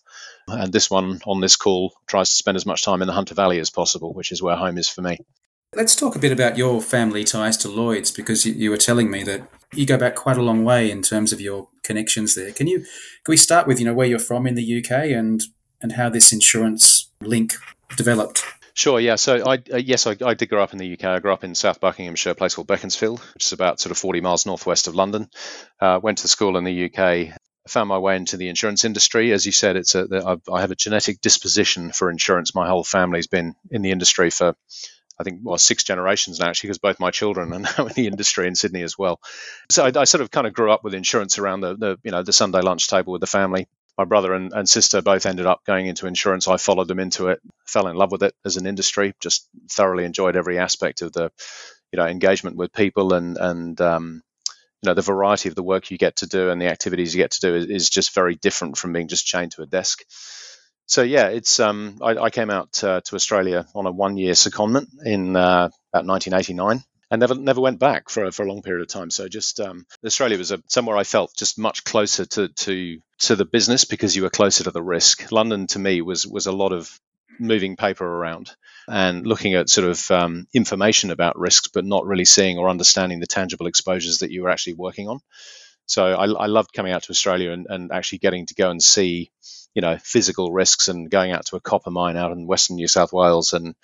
and 0.48 0.72
this 0.72 0.90
one 0.90 1.20
on 1.26 1.40
this 1.40 1.56
call 1.56 1.92
tries 2.06 2.30
to 2.30 2.36
spend 2.36 2.56
as 2.56 2.66
much 2.66 2.82
time 2.82 3.02
in 3.02 3.08
the 3.08 3.14
Hunter 3.14 3.34
Valley 3.34 3.58
as 3.58 3.70
possible, 3.70 4.12
which 4.12 4.32
is 4.32 4.42
where 4.42 4.56
home 4.56 4.78
is 4.78 4.88
for 4.88 5.02
me. 5.02 5.18
Let's 5.74 5.96
talk 5.96 6.14
a 6.14 6.18
bit 6.18 6.32
about 6.32 6.58
your 6.58 6.82
family 6.82 7.24
ties 7.24 7.56
to 7.58 7.68
Lloyd's 7.68 8.10
because 8.10 8.44
you, 8.44 8.52
you, 8.52 8.68
were 8.68 8.76
telling 8.76 9.10
me 9.10 9.22
that 9.22 9.48
you 9.72 9.86
go 9.86 9.96
back 9.96 10.14
quite 10.14 10.36
a 10.36 10.42
long 10.42 10.64
way 10.64 10.90
in 10.90 11.00
terms 11.00 11.32
of 11.32 11.40
your 11.40 11.68
connections 11.82 12.34
there. 12.34 12.52
Can 12.52 12.66
you 12.66 12.80
can 12.80 13.32
we 13.32 13.38
start 13.38 13.66
with 13.66 13.78
you 13.78 13.86
know 13.86 13.94
where 13.94 14.06
you're 14.06 14.18
from 14.18 14.46
in 14.46 14.54
the 14.54 14.78
UK 14.78 14.90
and 14.90 15.42
and 15.80 15.92
how 15.92 16.10
this 16.10 16.30
insurance 16.30 17.10
link 17.22 17.54
developed? 17.96 18.44
Sure, 18.74 19.00
yeah. 19.00 19.16
So, 19.16 19.42
I 19.46 19.62
uh, 19.72 19.78
yes, 19.78 20.06
I, 20.06 20.14
I, 20.22 20.34
did 20.34 20.50
grow 20.50 20.62
up 20.62 20.74
in 20.74 20.78
the 20.78 20.92
UK. 20.92 21.04
I 21.04 21.18
grew 21.20 21.32
up 21.32 21.42
in 21.42 21.54
South 21.54 21.80
Buckinghamshire, 21.80 22.32
a 22.32 22.34
place 22.34 22.54
called 22.54 22.66
Beaconsfield, 22.68 23.20
which 23.32 23.46
is 23.46 23.52
about 23.52 23.80
sort 23.80 23.92
of 23.92 23.98
40 23.98 24.20
miles 24.20 24.44
northwest 24.44 24.88
of 24.88 24.94
London. 24.94 25.30
Uh, 25.80 26.00
went 26.02 26.18
to 26.18 26.28
school 26.28 26.58
in 26.58 26.64
the 26.64 26.90
UK. 26.90 27.38
Found 27.68 27.88
my 27.88 27.98
way 27.98 28.16
into 28.16 28.36
the 28.36 28.48
insurance 28.48 28.84
industry. 28.84 29.32
As 29.32 29.46
you 29.46 29.52
said, 29.52 29.76
it's 29.76 29.94
a, 29.94 30.38
I 30.52 30.60
have 30.60 30.70
a 30.70 30.74
genetic 30.74 31.20
disposition 31.22 31.92
for 31.92 32.10
insurance. 32.10 32.54
My 32.54 32.68
whole 32.68 32.84
family's 32.84 33.26
been 33.26 33.54
in 33.70 33.82
the 33.82 33.90
industry 33.90 34.30
for 34.30 34.54
I 35.22 35.24
think, 35.24 35.40
well, 35.44 35.56
six 35.56 35.84
generations 35.84 36.40
now, 36.40 36.48
actually, 36.48 36.68
because 36.68 36.78
both 36.78 36.98
my 36.98 37.12
children 37.12 37.52
are 37.52 37.58
now 37.78 37.86
in 37.86 37.92
the 37.94 38.06
industry 38.08 38.48
in 38.48 38.56
Sydney 38.56 38.82
as 38.82 38.98
well. 38.98 39.20
So 39.70 39.84
I, 39.84 39.92
I 39.94 40.04
sort 40.04 40.20
of 40.20 40.30
kind 40.30 40.46
of 40.46 40.52
grew 40.52 40.72
up 40.72 40.82
with 40.82 40.94
insurance 40.94 41.38
around 41.38 41.60
the, 41.60 41.76
the, 41.76 41.98
you 42.02 42.10
know, 42.10 42.22
the 42.22 42.32
Sunday 42.32 42.60
lunch 42.60 42.88
table 42.88 43.12
with 43.12 43.20
the 43.20 43.28
family. 43.28 43.68
My 43.96 44.04
brother 44.04 44.32
and, 44.32 44.52
and 44.52 44.68
sister 44.68 45.00
both 45.00 45.26
ended 45.26 45.46
up 45.46 45.64
going 45.64 45.86
into 45.86 46.08
insurance. 46.08 46.48
I 46.48 46.56
followed 46.56 46.88
them 46.88 46.98
into 46.98 47.28
it, 47.28 47.40
fell 47.66 47.86
in 47.86 47.96
love 47.96 48.10
with 48.10 48.24
it 48.24 48.34
as 48.44 48.56
an 48.56 48.66
industry, 48.66 49.14
just 49.20 49.48
thoroughly 49.70 50.04
enjoyed 50.04 50.34
every 50.34 50.58
aspect 50.58 51.02
of 51.02 51.12
the, 51.12 51.30
you 51.92 51.98
know, 51.98 52.06
engagement 52.06 52.56
with 52.56 52.72
people 52.72 53.14
and, 53.14 53.36
and, 53.38 53.80
um, 53.80 54.22
you 54.82 54.88
know 54.88 54.94
the 54.94 55.02
variety 55.02 55.48
of 55.48 55.54
the 55.54 55.62
work 55.62 55.92
you 55.92 55.98
get 55.98 56.16
to 56.16 56.26
do 56.26 56.50
and 56.50 56.60
the 56.60 56.66
activities 56.66 57.14
you 57.14 57.22
get 57.22 57.30
to 57.30 57.40
do 57.40 57.54
is, 57.54 57.66
is 57.66 57.88
just 57.88 58.12
very 58.16 58.34
different 58.34 58.76
from 58.76 58.92
being 58.92 59.06
just 59.06 59.24
chained 59.24 59.52
to 59.52 59.62
a 59.62 59.66
desk 59.66 60.02
so 60.92 61.00
yeah, 61.00 61.28
it's 61.28 61.58
um, 61.58 61.96
I, 62.02 62.10
I 62.18 62.28
came 62.28 62.50
out 62.50 62.84
uh, 62.84 63.00
to 63.00 63.16
Australia 63.16 63.66
on 63.74 63.86
a 63.86 63.90
one-year 63.90 64.34
secondment 64.34 64.88
in 65.02 65.34
uh, 65.34 65.70
about 65.90 66.04
1989 66.04 66.84
and 67.10 67.20
never 67.20 67.34
never 67.34 67.62
went 67.62 67.78
back 67.78 68.10
for 68.10 68.24
a, 68.24 68.30
for 68.30 68.42
a 68.42 68.46
long 68.46 68.60
period 68.60 68.82
of 68.82 68.88
time. 68.88 69.10
So 69.10 69.26
just 69.26 69.58
um, 69.58 69.86
Australia 70.04 70.36
was 70.36 70.52
a, 70.52 70.62
somewhere 70.66 70.98
I 70.98 71.04
felt 71.04 71.34
just 71.34 71.58
much 71.58 71.84
closer 71.84 72.26
to, 72.26 72.48
to 72.48 72.98
to 73.20 73.36
the 73.36 73.46
business 73.46 73.86
because 73.86 74.14
you 74.14 74.22
were 74.22 74.28
closer 74.28 74.64
to 74.64 74.70
the 74.70 74.82
risk. 74.82 75.32
London 75.32 75.66
to 75.68 75.78
me 75.78 76.02
was 76.02 76.26
was 76.26 76.46
a 76.46 76.52
lot 76.52 76.74
of 76.74 77.00
moving 77.40 77.76
paper 77.76 78.06
around 78.06 78.54
and 78.86 79.26
looking 79.26 79.54
at 79.54 79.70
sort 79.70 79.88
of 79.88 80.10
um, 80.10 80.46
information 80.52 81.10
about 81.10 81.38
risks, 81.38 81.68
but 81.68 81.86
not 81.86 82.04
really 82.04 82.26
seeing 82.26 82.58
or 82.58 82.68
understanding 82.68 83.18
the 83.18 83.26
tangible 83.26 83.66
exposures 83.66 84.18
that 84.18 84.30
you 84.30 84.42
were 84.42 84.50
actually 84.50 84.74
working 84.74 85.08
on. 85.08 85.20
So 85.92 86.06
I, 86.06 86.24
I 86.24 86.46
loved 86.46 86.72
coming 86.72 86.90
out 86.90 87.02
to 87.02 87.10
Australia 87.10 87.50
and, 87.50 87.66
and 87.68 87.92
actually 87.92 88.20
getting 88.20 88.46
to 88.46 88.54
go 88.54 88.70
and 88.70 88.82
see 88.82 89.30
you 89.74 89.82
know 89.82 89.98
physical 89.98 90.50
risks 90.50 90.88
and 90.88 91.10
going 91.10 91.32
out 91.32 91.44
to 91.46 91.56
a 91.56 91.60
copper 91.60 91.90
mine 91.90 92.16
out 92.16 92.32
in 92.32 92.46
western 92.46 92.76
New 92.76 92.88
South 92.88 93.12
Wales 93.12 93.52
and 93.52 93.74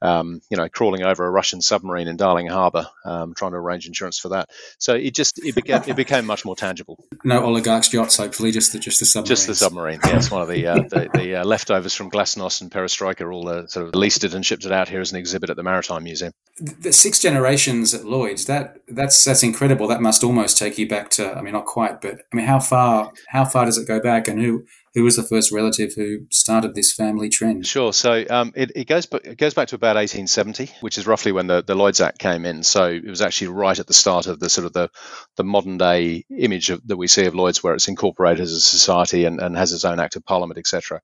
um, 0.00 0.40
you 0.50 0.56
know 0.56 0.68
crawling 0.68 1.02
over 1.02 1.26
a 1.26 1.30
Russian 1.30 1.60
submarine 1.60 2.08
in 2.08 2.16
Darling 2.16 2.46
Harbour, 2.46 2.86
um, 3.04 3.34
trying 3.34 3.52
to 3.52 3.56
arrange 3.56 3.86
insurance 3.86 4.18
for 4.18 4.30
that. 4.30 4.50
So 4.78 4.94
it 4.94 5.14
just 5.14 5.44
it 5.44 5.54
became 5.54 5.82
it 5.86 5.96
became 5.96 6.26
much 6.26 6.44
more 6.44 6.56
tangible. 6.56 7.04
No 7.24 7.42
oligarchs 7.44 7.92
yachts, 7.92 8.16
hopefully, 8.16 8.52
just 8.52 8.72
the 8.72 8.78
just 8.78 9.00
the 9.00 9.06
submarine. 9.06 9.28
Just 9.28 9.46
the 9.46 9.54
submarine. 9.54 10.00
Yes, 10.04 10.30
one 10.30 10.42
of 10.42 10.48
the 10.48 10.66
uh, 10.66 10.74
the, 10.76 11.10
the 11.12 11.36
uh, 11.36 11.44
leftovers 11.44 11.94
from 11.94 12.10
Glasnost 12.10 12.60
and 12.60 12.70
Perestroika, 12.70 13.30
all 13.30 13.48
uh, 13.48 13.66
sort 13.66 13.88
of 13.88 13.94
leased 13.94 14.24
it 14.24 14.34
and 14.34 14.44
shipped 14.44 14.64
it 14.64 14.72
out 14.72 14.88
here 14.88 15.00
as 15.00 15.12
an 15.12 15.18
exhibit 15.18 15.50
at 15.50 15.56
the 15.56 15.62
Maritime 15.62 16.04
Museum. 16.04 16.32
The 16.60 16.92
six 16.92 17.18
generations 17.20 17.94
at 17.94 18.04
Lloyd's 18.04 18.46
that 18.46 18.78
that's 18.88 19.24
that's 19.24 19.42
incredible. 19.42 19.88
That 19.88 20.00
must 20.00 20.22
almost 20.22 20.58
take 20.58 20.78
you 20.78 20.88
back 20.88 21.10
to 21.10 21.36
I 21.36 21.42
mean 21.42 21.52
not 21.52 21.66
quite, 21.66 22.00
but 22.00 22.22
I 22.32 22.36
mean 22.36 22.46
how 22.46 22.60
far 22.60 23.12
how 23.28 23.44
far 23.44 23.64
does 23.64 23.78
it 23.78 23.88
go 23.88 24.00
back, 24.00 24.28
and 24.28 24.40
who 24.40 24.64
who 24.98 25.04
was 25.04 25.14
the 25.14 25.22
first 25.22 25.52
relative 25.52 25.94
who 25.94 26.26
started 26.28 26.74
this 26.74 26.92
family 26.92 27.28
trend? 27.28 27.64
Sure. 27.64 27.92
So 27.92 28.24
um, 28.28 28.52
it, 28.56 28.72
it, 28.74 28.88
goes 28.88 29.06
it 29.22 29.38
goes 29.38 29.54
back 29.54 29.68
to 29.68 29.76
about 29.76 29.94
1870, 29.94 30.72
which 30.80 30.98
is 30.98 31.06
roughly 31.06 31.30
when 31.30 31.46
the, 31.46 31.62
the 31.62 31.76
Lloyd's 31.76 32.00
Act 32.00 32.18
came 32.18 32.44
in. 32.44 32.64
So 32.64 32.86
it 32.86 33.06
was 33.06 33.22
actually 33.22 33.48
right 33.48 33.78
at 33.78 33.86
the 33.86 33.94
start 33.94 34.26
of 34.26 34.40
the 34.40 34.48
sort 34.48 34.66
of 34.66 34.72
the, 34.72 34.90
the 35.36 35.44
modern 35.44 35.78
day 35.78 36.24
image 36.36 36.70
of, 36.70 36.84
that 36.88 36.96
we 36.96 37.06
see 37.06 37.26
of 37.26 37.36
Lloyd's, 37.36 37.62
where 37.62 37.74
it's 37.74 37.86
incorporated 37.86 38.40
as 38.40 38.50
a 38.50 38.60
society 38.60 39.24
and, 39.24 39.38
and 39.40 39.56
has 39.56 39.72
its 39.72 39.84
own 39.84 40.00
Act 40.00 40.16
of 40.16 40.24
Parliament, 40.24 40.58
etc. 40.58 41.00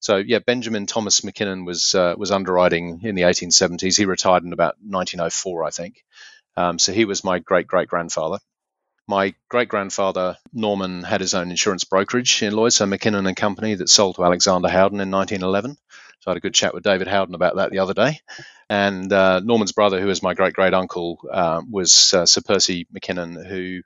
So 0.00 0.18
yeah, 0.18 0.40
Benjamin 0.40 0.84
Thomas 0.84 1.24
Mackinnon 1.24 1.64
was 1.64 1.94
uh, 1.94 2.14
was 2.18 2.30
underwriting 2.30 3.00
in 3.04 3.14
the 3.14 3.22
1870s. 3.22 3.96
He 3.96 4.04
retired 4.04 4.44
in 4.44 4.52
about 4.52 4.74
1904, 4.82 5.64
I 5.64 5.70
think. 5.70 6.04
Um, 6.58 6.78
so 6.78 6.92
he 6.92 7.06
was 7.06 7.24
my 7.24 7.38
great 7.38 7.66
great 7.66 7.88
grandfather. 7.88 8.38
My 9.10 9.34
great 9.48 9.68
grandfather 9.68 10.36
Norman 10.52 11.02
had 11.02 11.20
his 11.20 11.34
own 11.34 11.50
insurance 11.50 11.82
brokerage 11.82 12.44
in 12.44 12.54
Lloyd's, 12.54 12.76
so 12.76 12.86
Mackinnon 12.86 13.26
and 13.26 13.36
Company, 13.36 13.74
that 13.74 13.88
sold 13.88 14.14
to 14.14 14.24
Alexander 14.24 14.68
Howden 14.68 15.00
in 15.00 15.10
1911. 15.10 15.76
So 16.20 16.28
I 16.28 16.30
had 16.30 16.36
a 16.36 16.40
good 16.40 16.54
chat 16.54 16.74
with 16.74 16.84
David 16.84 17.08
Howden 17.08 17.34
about 17.34 17.56
that 17.56 17.72
the 17.72 17.80
other 17.80 17.92
day. 17.92 18.20
And 18.68 19.12
uh, 19.12 19.40
Norman's 19.40 19.72
brother, 19.72 20.00
who 20.00 20.10
is 20.10 20.22
my 20.22 20.34
great 20.34 20.54
great 20.54 20.74
uncle, 20.74 21.18
uh, 21.28 21.60
was 21.68 22.14
uh, 22.14 22.24
Sir 22.24 22.40
Percy 22.40 22.86
Mackinnon, 22.92 23.34
who 23.34 23.80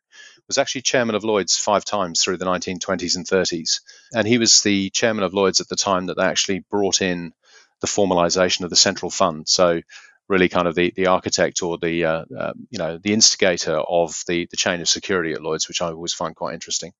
was 0.47 0.59
actually 0.59 0.83
chairman 0.83 1.15
of 1.15 1.25
Lloyd's 1.25 1.57
five 1.57 1.87
times 1.87 2.23
through 2.23 2.37
the 2.37 2.45
1920s 2.45 3.17
and 3.17 3.27
30s. 3.27 3.81
And 4.15 4.29
he 4.29 4.37
was 4.37 4.61
the 4.61 4.91
chairman 4.91 5.25
of 5.25 5.33
Lloyd's 5.33 5.63
at 5.63 5.69
the 5.69 5.75
time 5.75 6.05
that 6.07 6.19
they 6.19 6.25
actually 6.25 6.67
brought 6.71 7.01
in 7.01 7.33
the 7.81 7.87
formalization 7.87 8.65
of 8.65 8.69
the 8.69 8.77
central 8.77 9.11
fund. 9.11 9.49
So 9.49 9.81
really 10.29 10.49
kind 10.49 10.67
of 10.67 10.75
the, 10.75 10.93
the 10.97 11.09
architect 11.09 11.63
or 11.63 11.79
the 11.79 12.05
uh, 12.05 12.25
uh, 12.39 12.53
you 12.71 12.79
know 12.79 12.99
the 12.99 13.13
instigator 13.13 13.77
of 13.77 14.23
the 14.27 14.47
the 14.51 14.57
chain 14.57 14.81
of 14.81 14.89
security 14.89 15.33
at 15.33 15.43
Lloyd's, 15.43 15.69
which 15.69 15.83
I 15.83 15.89
always 15.89 16.15
find 16.15 16.35
quite 16.35 16.55
interesting. 16.55 16.93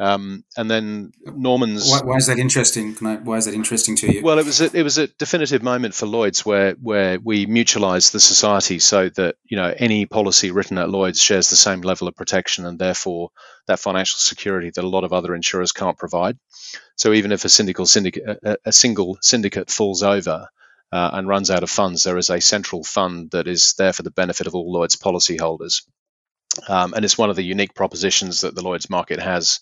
Um, 0.00 0.44
and 0.56 0.70
then 0.70 1.10
Norman's. 1.24 1.90
Why, 1.90 2.00
why 2.02 2.16
is 2.16 2.28
that 2.28 2.38
interesting? 2.38 2.96
I, 3.04 3.16
why 3.16 3.36
is 3.36 3.46
that 3.46 3.54
interesting 3.54 3.96
to 3.96 4.12
you? 4.12 4.22
Well, 4.22 4.38
it 4.38 4.46
was 4.46 4.60
a, 4.60 4.70
it 4.72 4.84
was 4.84 4.96
a 4.96 5.08
definitive 5.08 5.62
moment 5.62 5.92
for 5.92 6.06
Lloyd's 6.06 6.46
where 6.46 6.74
where 6.74 7.18
we 7.18 7.46
mutualised 7.46 8.12
the 8.12 8.20
society 8.20 8.78
so 8.78 9.08
that 9.08 9.34
you 9.44 9.56
know 9.56 9.74
any 9.76 10.06
policy 10.06 10.52
written 10.52 10.78
at 10.78 10.88
Lloyd's 10.88 11.20
shares 11.20 11.50
the 11.50 11.56
same 11.56 11.80
level 11.80 12.06
of 12.06 12.14
protection 12.14 12.64
and 12.64 12.78
therefore 12.78 13.30
that 13.66 13.80
financial 13.80 14.18
security 14.18 14.70
that 14.70 14.84
a 14.84 14.88
lot 14.88 15.02
of 15.02 15.12
other 15.12 15.34
insurers 15.34 15.72
can't 15.72 15.98
provide. 15.98 16.38
So 16.94 17.12
even 17.12 17.32
if 17.32 17.44
a 17.44 17.48
single 17.48 17.86
syndicate 17.86 18.38
a, 18.44 18.56
a 18.66 18.72
single 18.72 19.18
syndicate 19.20 19.68
falls 19.68 20.04
over, 20.04 20.46
uh, 20.92 21.10
and 21.12 21.28
runs 21.28 21.50
out 21.50 21.62
of 21.62 21.70
funds, 21.70 22.04
there 22.04 22.18
is 22.18 22.30
a 22.30 22.40
central 22.40 22.82
fund 22.82 23.30
that 23.32 23.46
is 23.46 23.74
there 23.78 23.92
for 23.92 24.02
the 24.02 24.10
benefit 24.10 24.46
of 24.46 24.54
all 24.54 24.72
Lloyd's 24.72 24.96
policyholders. 24.96 25.82
Um, 26.66 26.94
and 26.94 27.04
it's 27.04 27.18
one 27.18 27.30
of 27.30 27.36
the 27.36 27.44
unique 27.44 27.74
propositions 27.74 28.40
that 28.40 28.54
the 28.54 28.62
Lloyd's 28.62 28.90
market 28.90 29.20
has, 29.20 29.60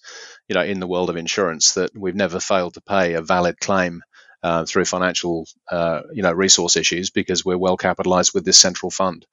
you 0.49 0.55
know, 0.55 0.63
in 0.63 0.81
the 0.81 0.87
world 0.87 1.11
of 1.11 1.17
insurance 1.17 1.75
that 1.75 1.91
we've 1.97 2.15
never 2.15 2.41
failed 2.41 2.75
to 2.75 2.81
pay 2.81 3.15
a 3.15 3.23
valid 3.23 3.59
claim 3.61 4.03
uh, 4.43 4.65
through 4.65 4.85
financial, 4.85 5.47
uh, 5.71 6.03
you 6.13 6.23
know, 6.23 6.33
resource 6.33 6.77
issues 6.77 7.11
because 7.11 7.45
we're 7.45 7.59
well 7.59 7.77
capitalized 7.77 8.33
with 8.33 8.45
this 8.45 8.59
central 8.59 8.91
fund. 8.91 9.27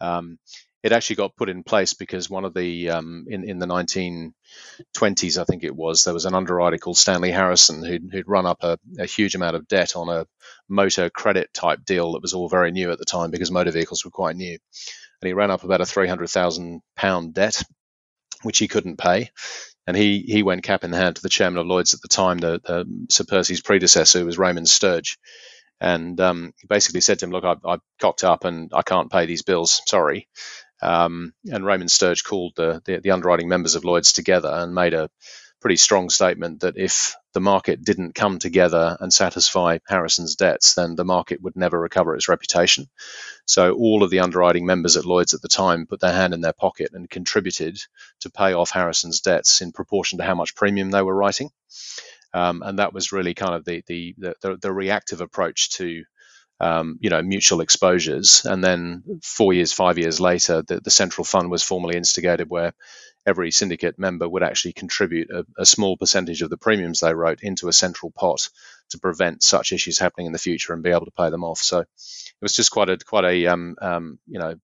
Um, 0.00 0.38
it 0.82 0.92
actually 0.92 1.16
got 1.16 1.36
put 1.36 1.48
in 1.48 1.64
place 1.64 1.94
because 1.94 2.30
one 2.30 2.44
of 2.44 2.54
the 2.54 2.90
um, 2.90 3.26
in 3.28 3.44
in 3.44 3.58
the 3.58 3.66
1920s, 3.66 5.40
I 5.40 5.44
think 5.44 5.64
it 5.64 5.74
was, 5.74 6.04
there 6.04 6.14
was 6.14 6.24
an 6.24 6.34
underwriter 6.34 6.78
called 6.78 6.96
Stanley 6.96 7.32
Harrison 7.32 7.84
who'd, 7.84 8.08
who'd 8.12 8.28
run 8.28 8.46
up 8.46 8.62
a, 8.62 8.78
a, 8.98 9.06
huge 9.06 9.34
amount 9.34 9.56
of 9.56 9.66
debt 9.66 9.96
on 9.96 10.08
a 10.08 10.26
motor 10.68 11.10
credit 11.10 11.52
type 11.52 11.84
deal 11.84 12.12
that 12.12 12.22
was 12.22 12.32
all 12.32 12.48
very 12.48 12.70
new 12.70 12.92
at 12.92 12.98
the 12.98 13.04
time 13.04 13.30
because 13.30 13.50
motor 13.50 13.72
vehicles 13.72 14.04
were 14.04 14.12
quite 14.12 14.36
new, 14.36 14.56
and 15.20 15.26
he 15.26 15.32
ran 15.32 15.50
up 15.50 15.64
about 15.64 15.80
a 15.80 15.86
300,000 15.86 16.80
pound 16.94 17.34
debt, 17.34 17.62
which 18.42 18.58
he 18.58 18.68
couldn't 18.68 18.98
pay. 18.98 19.30
And 19.86 19.96
he, 19.96 20.20
he 20.20 20.42
went 20.42 20.64
cap 20.64 20.84
in 20.84 20.92
hand 20.92 21.16
to 21.16 21.22
the 21.22 21.30
chairman 21.30 21.58
of 21.58 21.66
Lloyd's 21.66 21.94
at 21.94 22.02
the 22.02 22.08
time, 22.08 22.36
the, 22.38 22.60
the 22.62 23.06
Sir 23.08 23.24
Percy's 23.24 23.62
predecessor, 23.62 24.18
who 24.18 24.26
was 24.26 24.38
Raymond 24.38 24.68
Sturge, 24.68 25.16
and 25.80 26.20
um, 26.20 26.52
he 26.60 26.66
basically 26.66 27.00
said 27.00 27.18
to 27.20 27.26
him, 27.26 27.30
"Look, 27.30 27.44
I, 27.44 27.54
I 27.64 27.78
cocked 28.00 28.24
up 28.24 28.44
and 28.44 28.70
I 28.74 28.82
can't 28.82 29.10
pay 29.10 29.26
these 29.26 29.42
bills. 29.42 29.80
Sorry." 29.86 30.28
Um, 30.80 31.32
and 31.50 31.64
Raymond 31.64 31.90
Sturge 31.90 32.24
called 32.24 32.52
the, 32.56 32.80
the, 32.84 33.00
the 33.00 33.10
underwriting 33.10 33.48
members 33.48 33.74
of 33.74 33.84
Lloyd's 33.84 34.12
together 34.12 34.50
and 34.50 34.74
made 34.74 34.94
a 34.94 35.10
pretty 35.60 35.76
strong 35.76 36.08
statement 36.08 36.60
that 36.60 36.76
if 36.76 37.16
the 37.32 37.40
market 37.40 37.82
didn't 37.82 38.14
come 38.14 38.38
together 38.38 38.96
and 39.00 39.12
satisfy 39.12 39.78
Harrison's 39.88 40.36
debts, 40.36 40.74
then 40.74 40.94
the 40.94 41.04
market 41.04 41.42
would 41.42 41.56
never 41.56 41.80
recover 41.80 42.14
its 42.14 42.28
reputation. 42.28 42.86
So 43.44 43.72
all 43.72 44.02
of 44.02 44.10
the 44.10 44.20
underwriting 44.20 44.66
members 44.66 44.96
at 44.96 45.04
Lloyd's 45.04 45.34
at 45.34 45.42
the 45.42 45.48
time 45.48 45.86
put 45.86 46.00
their 46.00 46.12
hand 46.12 46.32
in 46.32 46.40
their 46.40 46.52
pocket 46.52 46.90
and 46.92 47.10
contributed 47.10 47.80
to 48.20 48.30
pay 48.30 48.52
off 48.52 48.70
Harrison's 48.70 49.20
debts 49.20 49.60
in 49.60 49.72
proportion 49.72 50.18
to 50.18 50.24
how 50.24 50.34
much 50.36 50.54
premium 50.54 50.90
they 50.90 51.02
were 51.02 51.14
writing. 51.14 51.50
Um, 52.32 52.62
and 52.62 52.78
that 52.78 52.92
was 52.92 53.10
really 53.10 53.34
kind 53.34 53.54
of 53.54 53.64
the, 53.64 53.82
the 53.86 54.14
the, 54.18 54.58
the 54.60 54.72
reactive 54.72 55.22
approach 55.22 55.70
to 55.70 56.04
um, 56.60 56.98
you 57.00 57.10
know, 57.10 57.22
mutual 57.22 57.60
exposures. 57.60 58.44
And 58.44 58.62
then 58.62 59.20
four 59.22 59.52
years, 59.52 59.72
five 59.72 59.98
years 59.98 60.20
later, 60.20 60.62
the, 60.62 60.80
the, 60.80 60.90
central 60.90 61.24
fund 61.24 61.50
was 61.50 61.62
formally 61.62 61.96
instigated 61.96 62.50
where 62.50 62.72
every 63.24 63.50
syndicate 63.50 63.98
member 63.98 64.28
would 64.28 64.42
actually 64.42 64.72
contribute 64.72 65.30
a, 65.30 65.44
a, 65.56 65.66
small 65.66 65.96
percentage 65.96 66.42
of 66.42 66.50
the 66.50 66.56
premiums 66.56 67.00
they 67.00 67.14
wrote 67.14 67.42
into 67.42 67.68
a 67.68 67.72
central 67.72 68.10
pot 68.10 68.48
to 68.90 68.98
prevent 68.98 69.42
such 69.42 69.72
issues 69.72 69.98
happening 69.98 70.26
in 70.26 70.32
the 70.32 70.38
future 70.38 70.72
and 70.72 70.82
be 70.82 70.90
able 70.90 71.04
to 71.04 71.12
pay 71.12 71.30
them 71.30 71.44
off. 71.44 71.58
So 71.58 71.80
it 71.80 71.86
was 72.40 72.54
just 72.54 72.70
quite 72.70 72.88
a 72.88 72.96
quite 72.96 73.24
a 73.24 73.46
um, 73.46 73.76
um, 73.80 74.18
you 74.26 74.38
know 74.38 74.54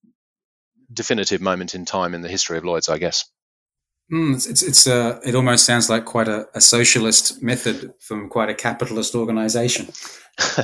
definitive 0.92 1.40
moment 1.40 1.74
in 1.74 1.84
time 1.84 2.14
in 2.14 2.22
the 2.22 2.28
history 2.28 2.58
of 2.58 2.64
Lloyd's, 2.64 2.88
I 2.88 2.98
guess. 2.98 3.26
Mm, 4.12 4.34
it's 4.34 4.46
it's, 4.46 4.62
it's 4.62 4.86
uh, 4.86 5.18
it 5.24 5.34
almost 5.34 5.64
sounds 5.64 5.88
like 5.88 6.04
quite 6.04 6.28
a, 6.28 6.46
a 6.54 6.60
socialist 6.60 7.42
method 7.42 7.92
from 8.00 8.28
quite 8.28 8.50
a 8.50 8.54
capitalist 8.54 9.14
organisation. 9.14 9.86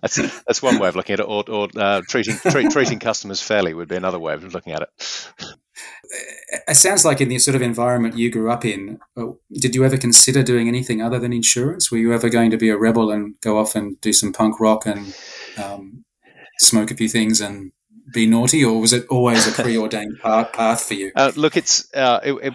that's 0.00 0.16
that's 0.44 0.62
one 0.62 0.78
way 0.78 0.88
of 0.88 0.94
looking 0.94 1.14
at 1.14 1.20
it, 1.20 1.26
or, 1.26 1.42
or 1.48 1.68
uh, 1.76 2.02
treating 2.08 2.36
treat, 2.36 2.70
treating 2.72 2.98
customers 2.98 3.42
fairly 3.42 3.74
would 3.74 3.88
be 3.88 3.96
another 3.96 4.18
way 4.18 4.34
of 4.34 4.54
looking 4.54 4.74
at 4.74 4.82
it. 4.82 4.88
It 6.68 6.76
sounds 6.76 7.04
like 7.04 7.20
in 7.20 7.28
the 7.28 7.38
sort 7.38 7.54
of 7.54 7.62
environment 7.62 8.16
you 8.16 8.30
grew 8.30 8.50
up 8.50 8.64
in, 8.64 8.98
uh, 9.16 9.32
did 9.52 9.74
you 9.74 9.84
ever 9.84 9.96
consider 9.96 10.42
doing 10.42 10.66
anything 10.66 11.02
other 11.02 11.18
than 11.18 11.32
insurance? 11.32 11.90
Were 11.90 11.98
you 11.98 12.12
ever 12.12 12.28
going 12.28 12.50
to 12.50 12.56
be 12.56 12.70
a 12.70 12.78
rebel 12.78 13.10
and 13.10 13.34
go 13.42 13.58
off 13.58 13.74
and 13.74 14.00
do 14.00 14.12
some 14.12 14.32
punk 14.32 14.58
rock 14.58 14.86
and 14.86 15.14
um, 15.62 16.04
smoke 16.58 16.90
a 16.90 16.96
few 16.96 17.08
things 17.08 17.40
and 17.40 17.72
be 18.12 18.26
naughty, 18.26 18.64
or 18.64 18.80
was 18.80 18.92
it 18.92 19.06
always 19.08 19.46
a 19.46 19.62
preordained 19.62 20.18
path 20.20 20.84
for 20.84 20.94
you? 20.94 21.12
Uh, 21.14 21.32
look, 21.36 21.56
it's 21.56 21.92
uh, 21.94 22.20
it, 22.22 22.32
it, 22.34 22.54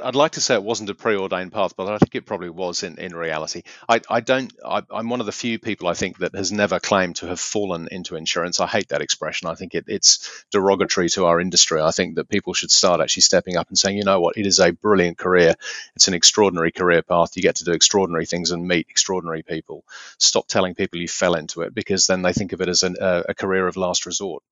I'd 0.00 0.14
like 0.14 0.32
to 0.32 0.40
say 0.40 0.54
it 0.54 0.62
wasn't 0.62 0.90
a 0.90 0.94
preordained 0.94 1.52
path, 1.52 1.74
but 1.76 1.86
I 1.88 1.98
think 1.98 2.14
it 2.14 2.26
probably 2.26 2.50
was 2.50 2.82
in, 2.82 2.98
in 2.98 3.14
reality. 3.14 3.62
I, 3.88 4.00
I 4.08 4.20
don't. 4.20 4.52
I, 4.64 4.82
am 4.92 5.08
one 5.08 5.20
of 5.20 5.26
the 5.26 5.32
few 5.32 5.58
people 5.58 5.88
I 5.88 5.94
think 5.94 6.18
that 6.18 6.34
has 6.34 6.52
never 6.52 6.78
claimed 6.78 7.16
to 7.16 7.26
have 7.26 7.40
fallen 7.40 7.88
into 7.90 8.16
insurance. 8.16 8.60
I 8.60 8.66
hate 8.66 8.88
that 8.88 9.02
expression. 9.02 9.48
I 9.48 9.54
think 9.54 9.74
it, 9.74 9.84
it's 9.88 10.44
derogatory 10.50 11.08
to 11.10 11.26
our 11.26 11.40
industry. 11.40 11.80
I 11.80 11.90
think 11.90 12.16
that 12.16 12.28
people 12.28 12.54
should 12.54 12.70
start 12.70 13.00
actually 13.00 13.22
stepping 13.22 13.56
up 13.56 13.68
and 13.68 13.78
saying, 13.78 13.96
you 13.96 14.04
know 14.04 14.20
what, 14.20 14.36
it 14.36 14.46
is 14.46 14.60
a 14.60 14.72
brilliant 14.72 15.18
career. 15.18 15.54
It's 15.96 16.08
an 16.08 16.14
extraordinary 16.14 16.72
career 16.72 17.02
path. 17.02 17.36
You 17.36 17.42
get 17.42 17.56
to 17.56 17.64
do 17.64 17.72
extraordinary 17.72 18.26
things 18.26 18.50
and 18.50 18.66
meet 18.66 18.86
extraordinary 18.88 19.42
people. 19.42 19.84
Stop 20.18 20.46
telling 20.48 20.74
people 20.74 21.00
you 21.00 21.08
fell 21.08 21.34
into 21.34 21.62
it 21.62 21.74
because 21.74 22.06
then 22.06 22.22
they 22.22 22.32
think 22.32 22.52
of 22.52 22.60
it 22.60 22.68
as 22.68 22.82
an, 22.82 22.96
a, 23.00 23.24
a 23.30 23.34
career 23.34 23.66
of 23.66 23.76
last 23.76 24.06
resort. 24.06 24.42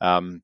Um, 0.00 0.42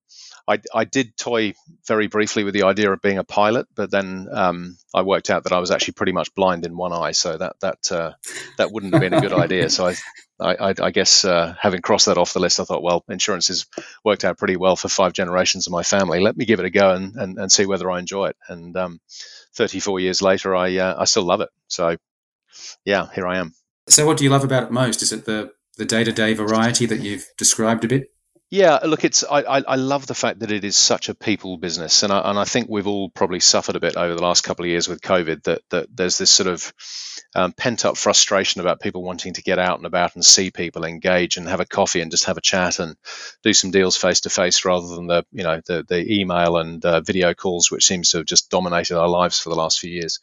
I, 0.48 0.60
I 0.74 0.84
did 0.84 1.16
toy 1.16 1.54
very 1.86 2.06
briefly 2.06 2.44
with 2.44 2.54
the 2.54 2.64
idea 2.64 2.90
of 2.90 3.02
being 3.02 3.18
a 3.18 3.24
pilot, 3.24 3.66
but 3.74 3.90
then 3.90 4.28
um, 4.32 4.76
I 4.94 5.02
worked 5.02 5.30
out 5.30 5.44
that 5.44 5.52
I 5.52 5.58
was 5.58 5.70
actually 5.70 5.94
pretty 5.94 6.12
much 6.12 6.34
blind 6.34 6.66
in 6.66 6.76
one 6.76 6.92
eye, 6.92 7.12
so 7.12 7.36
that 7.36 7.56
that 7.60 7.92
uh, 7.92 8.12
that 8.58 8.72
wouldn't 8.72 8.92
have 8.94 9.00
been 9.00 9.14
a 9.14 9.20
good 9.20 9.32
idea. 9.32 9.70
So 9.70 9.86
I, 9.88 9.94
I, 10.40 10.74
I 10.80 10.90
guess 10.90 11.24
uh, 11.24 11.54
having 11.60 11.82
crossed 11.82 12.06
that 12.06 12.18
off 12.18 12.32
the 12.32 12.40
list, 12.40 12.58
I 12.58 12.64
thought, 12.64 12.82
well, 12.82 13.04
insurance 13.08 13.48
has 13.48 13.66
worked 14.04 14.24
out 14.24 14.38
pretty 14.38 14.56
well 14.56 14.76
for 14.76 14.88
five 14.88 15.12
generations 15.12 15.66
of 15.66 15.72
my 15.72 15.82
family. 15.82 16.20
Let 16.20 16.36
me 16.36 16.46
give 16.46 16.58
it 16.58 16.66
a 16.66 16.70
go 16.70 16.94
and, 16.94 17.14
and, 17.16 17.38
and 17.38 17.52
see 17.52 17.66
whether 17.66 17.90
I 17.90 17.98
enjoy 17.98 18.28
it. 18.28 18.36
And 18.48 18.76
um, 18.76 19.00
34 19.54 20.00
years 20.00 20.22
later, 20.22 20.56
I 20.56 20.76
uh, 20.78 20.96
I 20.98 21.04
still 21.04 21.24
love 21.24 21.42
it. 21.42 21.50
So 21.68 21.96
yeah, 22.84 23.08
here 23.14 23.26
I 23.26 23.38
am. 23.38 23.54
So 23.88 24.06
what 24.06 24.16
do 24.16 24.24
you 24.24 24.30
love 24.30 24.44
about 24.44 24.64
it 24.64 24.70
most? 24.70 25.02
Is 25.02 25.12
it 25.12 25.26
the 25.26 25.52
the 25.76 25.84
day 25.84 26.04
to 26.04 26.12
day 26.12 26.34
variety 26.34 26.86
that 26.86 27.00
you've 27.00 27.26
described 27.36 27.84
a 27.84 27.88
bit? 27.88 28.12
Yeah, 28.52 28.80
look, 28.82 29.04
it's 29.04 29.22
I, 29.22 29.42
I, 29.42 29.76
love 29.76 30.08
the 30.08 30.14
fact 30.14 30.40
that 30.40 30.50
it 30.50 30.64
is 30.64 30.76
such 30.76 31.08
a 31.08 31.14
people 31.14 31.56
business, 31.56 32.02
and 32.02 32.12
I, 32.12 32.30
and 32.30 32.36
I 32.36 32.42
think 32.42 32.68
we've 32.68 32.88
all 32.88 33.08
probably 33.08 33.38
suffered 33.38 33.76
a 33.76 33.80
bit 33.80 33.96
over 33.96 34.12
the 34.12 34.24
last 34.24 34.42
couple 34.42 34.64
of 34.64 34.70
years 34.70 34.88
with 34.88 35.00
COVID 35.00 35.44
that 35.44 35.62
that 35.70 35.96
there's 35.96 36.18
this 36.18 36.32
sort 36.32 36.48
of 36.48 36.72
um, 37.36 37.52
pent 37.52 37.84
up 37.84 37.96
frustration 37.96 38.60
about 38.60 38.80
people 38.80 39.04
wanting 39.04 39.34
to 39.34 39.42
get 39.42 39.60
out 39.60 39.76
and 39.76 39.86
about 39.86 40.16
and 40.16 40.24
see 40.24 40.50
people, 40.50 40.84
engage, 40.84 41.36
and 41.36 41.48
have 41.48 41.60
a 41.60 41.64
coffee 41.64 42.00
and 42.00 42.10
just 42.10 42.24
have 42.24 42.38
a 42.38 42.40
chat 42.40 42.80
and 42.80 42.96
do 43.44 43.52
some 43.52 43.70
deals 43.70 43.96
face 43.96 44.22
to 44.22 44.30
face 44.30 44.64
rather 44.64 44.96
than 44.96 45.06
the 45.06 45.24
you 45.30 45.44
know 45.44 45.60
the 45.66 45.84
the 45.86 46.12
email 46.12 46.56
and 46.56 46.84
uh, 46.84 47.00
video 47.02 47.34
calls, 47.34 47.70
which 47.70 47.86
seems 47.86 48.10
to 48.10 48.16
have 48.16 48.26
just 48.26 48.50
dominated 48.50 48.98
our 48.98 49.08
lives 49.08 49.38
for 49.38 49.50
the 49.50 49.54
last 49.54 49.78
few 49.78 49.92
years. 49.92 50.18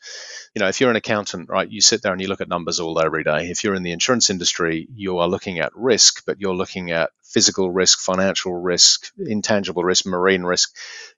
You 0.53 0.59
know, 0.59 0.67
if 0.67 0.81
you're 0.81 0.89
an 0.89 0.97
accountant, 0.97 1.47
right, 1.47 1.71
you 1.71 1.79
sit 1.79 2.01
there 2.01 2.11
and 2.11 2.19
you 2.19 2.27
look 2.27 2.41
at 2.41 2.49
numbers 2.49 2.81
all 2.81 2.93
day 2.93 3.05
every 3.05 3.23
day. 3.23 3.49
If 3.49 3.63
you're 3.63 3.75
in 3.75 3.83
the 3.83 3.93
insurance 3.93 4.29
industry, 4.29 4.85
you 4.93 5.19
are 5.19 5.29
looking 5.29 5.59
at 5.59 5.73
risk, 5.77 6.25
but 6.25 6.41
you're 6.41 6.55
looking 6.55 6.91
at 6.91 7.11
physical 7.27 7.69
risk, 7.71 7.99
financial 7.99 8.53
risk, 8.53 9.11
intangible 9.17 9.83
risk, 9.83 10.05
marine 10.05 10.43
risk. 10.43 10.75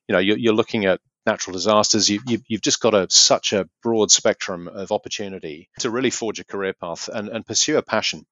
You 0.07 0.13
know, 0.13 0.19
you're, 0.19 0.37
you're 0.37 0.53
looking 0.53 0.85
at 0.85 0.99
natural 1.25 1.53
disasters. 1.53 2.09
You, 2.09 2.19
you, 2.27 2.39
have 2.51 2.61
just 2.61 2.81
got 2.81 2.93
a, 2.93 3.07
such 3.09 3.53
a 3.53 3.69
broad 3.83 4.11
spectrum 4.11 4.67
of 4.67 4.91
opportunity 4.91 5.69
to 5.79 5.89
really 5.89 6.09
forge 6.09 6.39
a 6.39 6.45
career 6.45 6.73
path 6.73 7.09
and, 7.13 7.29
and 7.29 7.45
pursue 7.45 7.77
a 7.77 7.83
passion. 7.83 8.25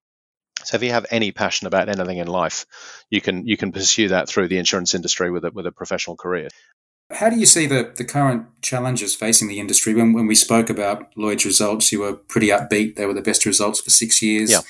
So 0.63 0.75
if 0.75 0.83
you 0.83 0.91
have 0.91 1.05
any 1.11 1.31
passion 1.31 1.67
about 1.67 1.87
anything 1.87 2.17
in 2.17 2.27
life, 2.27 2.65
you 3.11 3.21
can 3.21 3.45
you 3.45 3.57
can 3.57 3.71
pursue 3.71 4.07
that 4.07 4.27
through 4.27 4.47
the 4.47 4.57
insurance 4.57 4.95
industry 4.95 5.29
with 5.29 5.45
a, 5.45 5.51
with 5.51 5.67
a 5.67 5.71
professional 5.71 6.17
career. 6.17 6.49
How 7.11 7.29
do 7.29 7.37
you 7.37 7.45
see 7.45 7.67
the, 7.67 7.93
the 7.95 8.03
current 8.03 8.47
challenges 8.61 9.15
facing 9.15 9.47
the 9.47 9.59
industry? 9.59 9.93
When, 9.93 10.13
when 10.13 10.27
we 10.27 10.35
spoke 10.35 10.69
about 10.69 11.15
Lloyd's 11.15 11.45
results, 11.45 11.91
you 11.91 11.99
were 12.01 12.13
pretty 12.13 12.47
upbeat. 12.47 12.95
They 12.95 13.05
were 13.05 13.13
the 13.13 13.21
best 13.21 13.45
results 13.45 13.79
for 13.79 13.91
six 13.91 14.21
years. 14.21 14.51
Yeah. 14.51 14.61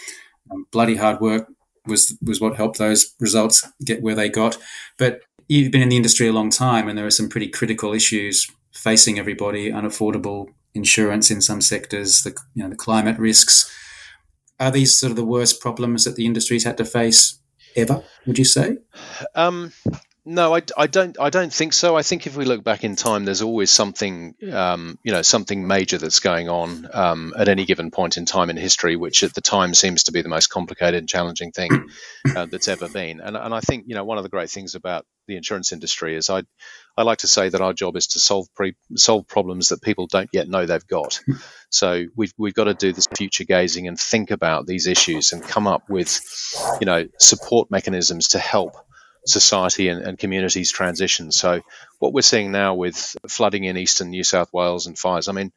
Um, 0.51 0.65
bloody 0.71 0.97
hard 0.97 1.19
work 1.19 1.47
was 1.87 2.17
was 2.21 2.41
what 2.41 2.55
helped 2.55 2.77
those 2.77 3.15
results 3.19 3.67
get 3.83 4.01
where 4.01 4.15
they 4.15 4.29
got. 4.29 4.57
But 4.97 5.21
you've 5.47 5.71
been 5.71 5.81
in 5.81 5.89
the 5.89 5.97
industry 5.97 6.27
a 6.27 6.33
long 6.33 6.49
time, 6.49 6.87
and 6.87 6.97
there 6.97 7.05
are 7.05 7.11
some 7.11 7.29
pretty 7.29 7.47
critical 7.47 7.93
issues 7.93 8.47
facing 8.73 9.19
everybody: 9.19 9.71
unaffordable 9.71 10.47
insurance 10.73 11.31
in 11.31 11.41
some 11.41 11.61
sectors, 11.61 12.23
the 12.23 12.35
you 12.53 12.63
know 12.63 12.69
the 12.69 12.75
climate 12.75 13.17
risks. 13.17 13.71
Are 14.59 14.71
these 14.71 14.97
sort 14.99 15.11
of 15.11 15.17
the 15.17 15.25
worst 15.25 15.61
problems 15.61 16.03
that 16.03 16.15
the 16.15 16.25
industry's 16.25 16.63
had 16.63 16.77
to 16.77 16.85
face 16.85 17.39
ever? 17.75 18.03
Would 18.25 18.39
you 18.39 18.45
say? 18.45 18.77
Um, 19.35 19.71
no, 20.27 20.53
I, 20.53 20.61
I, 20.77 20.87
don't. 20.87 21.17
I 21.19 21.29
don't 21.29 21.53
think 21.53 21.71
so. 21.71 21.95
I 21.95 22.01
think 22.01 22.27
if 22.27 22.35
we 22.35 22.43
look 22.43 22.61
back 22.61 22.83
in 22.83 22.97
time, 22.97 23.23
there's 23.23 23.41
always 23.41 23.71
something, 23.71 24.35
um, 24.51 24.99
you 25.01 25.13
know, 25.13 25.21
something 25.21 25.65
major 25.65 25.97
that's 25.97 26.19
going 26.19 26.49
on 26.49 26.85
um, 26.93 27.33
at 27.37 27.47
any 27.47 27.63
given 27.63 27.91
point 27.91 28.17
in 28.17 28.25
time 28.25 28.49
in 28.49 28.57
history, 28.57 28.97
which 28.97 29.23
at 29.23 29.33
the 29.33 29.41
time 29.41 29.73
seems 29.73 30.03
to 30.03 30.11
be 30.11 30.21
the 30.21 30.27
most 30.27 30.47
complicated 30.47 30.99
and 30.99 31.07
challenging 31.07 31.53
thing 31.53 31.89
uh, 32.35 32.45
that's 32.45 32.67
ever 32.67 32.89
been. 32.89 33.21
And, 33.21 33.37
and 33.37 33.53
I 33.53 33.61
think, 33.61 33.85
you 33.87 33.95
know, 33.95 34.03
one 34.03 34.17
of 34.17 34.23
the 34.23 34.29
great 34.29 34.49
things 34.49 34.75
about 34.75 35.05
the 35.27 35.37
insurance 35.37 35.71
industry 35.71 36.17
is 36.17 36.29
I, 36.29 36.43
I 36.97 37.03
like 37.03 37.19
to 37.19 37.27
say 37.27 37.47
that 37.47 37.61
our 37.61 37.71
job 37.71 37.95
is 37.95 38.07
to 38.07 38.19
solve 38.19 38.47
pre, 38.53 38.75
solve 38.95 39.27
problems 39.29 39.69
that 39.69 39.81
people 39.81 40.07
don't 40.07 40.29
yet 40.33 40.49
know 40.49 40.65
they've 40.65 40.87
got. 40.87 41.21
So 41.69 42.05
we've 42.15 42.31
we've 42.37 42.53
got 42.53 42.63
to 42.63 42.73
do 42.73 42.93
this 42.93 43.09
future 43.17 43.43
gazing 43.43 43.89
and 43.89 43.99
think 43.99 44.31
about 44.31 44.65
these 44.65 44.87
issues 44.87 45.33
and 45.33 45.43
come 45.43 45.67
up 45.67 45.89
with, 45.89 46.21
you 46.79 46.85
know, 46.85 47.09
support 47.19 47.69
mechanisms 47.69 48.29
to 48.29 48.39
help 48.39 48.77
society 49.27 49.89
and, 49.89 50.01
and, 50.01 50.19
communities 50.19 50.71
transition. 50.71 51.31
So 51.31 51.61
what 51.99 52.13
we're 52.13 52.21
seeing 52.21 52.51
now 52.51 52.75
with 52.75 53.15
flooding 53.27 53.63
in 53.63 53.77
eastern 53.77 54.09
New 54.09 54.23
South 54.23 54.51
Wales 54.53 54.87
and 54.87 54.97
fires, 54.97 55.27
I 55.27 55.33
mean, 55.33 55.51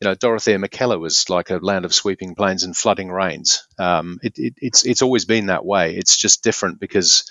you 0.00 0.08
know, 0.08 0.14
Dorothea 0.14 0.58
Mackellar 0.58 1.00
was 1.00 1.30
like 1.30 1.50
a 1.50 1.56
land 1.56 1.84
of 1.84 1.94
sweeping 1.94 2.34
plains 2.34 2.64
and 2.64 2.76
flooding 2.76 3.10
rains. 3.10 3.66
Um, 3.78 4.18
it, 4.22 4.34
it, 4.36 4.54
it's 4.58 4.84
it's 4.84 5.02
always 5.02 5.24
been 5.24 5.46
that 5.46 5.64
way. 5.64 5.96
It's 5.96 6.16
just 6.16 6.42
different 6.42 6.80
because 6.80 7.24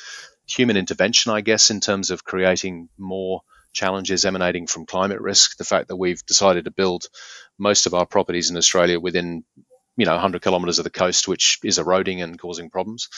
human 0.48 0.78
intervention, 0.78 1.32
I 1.32 1.41
guess, 1.41 1.69
in 1.69 1.80
terms 1.80 2.10
of 2.12 2.24
creating 2.24 2.89
more 2.98 3.41
challenges 3.74 4.26
emanating 4.26 4.65
from 4.65 4.86
climate 4.86 5.21
risk, 5.21 5.58
the 5.58 5.63
fact 5.63 5.89
that 5.89 5.98
we've 5.98 6.26
decided 6.26 6.65
to 6.65 6.71
build 6.71 7.08
most 7.58 7.86
of 7.86 7.93
our 7.93 8.06
properties 8.06 8.50
in 8.50 8.58
Australia 8.58 9.00
within 9.00 9.43
you 9.97 10.05
know 10.05 10.13
100 10.13 10.41
kilometers 10.41 10.79
of 10.79 10.84
the 10.84 10.89
coast 10.89 11.27
which 11.27 11.60
is 11.63 11.79
eroding 11.79 12.21
and 12.21 12.39
causing 12.39 12.69
problems 12.69 13.10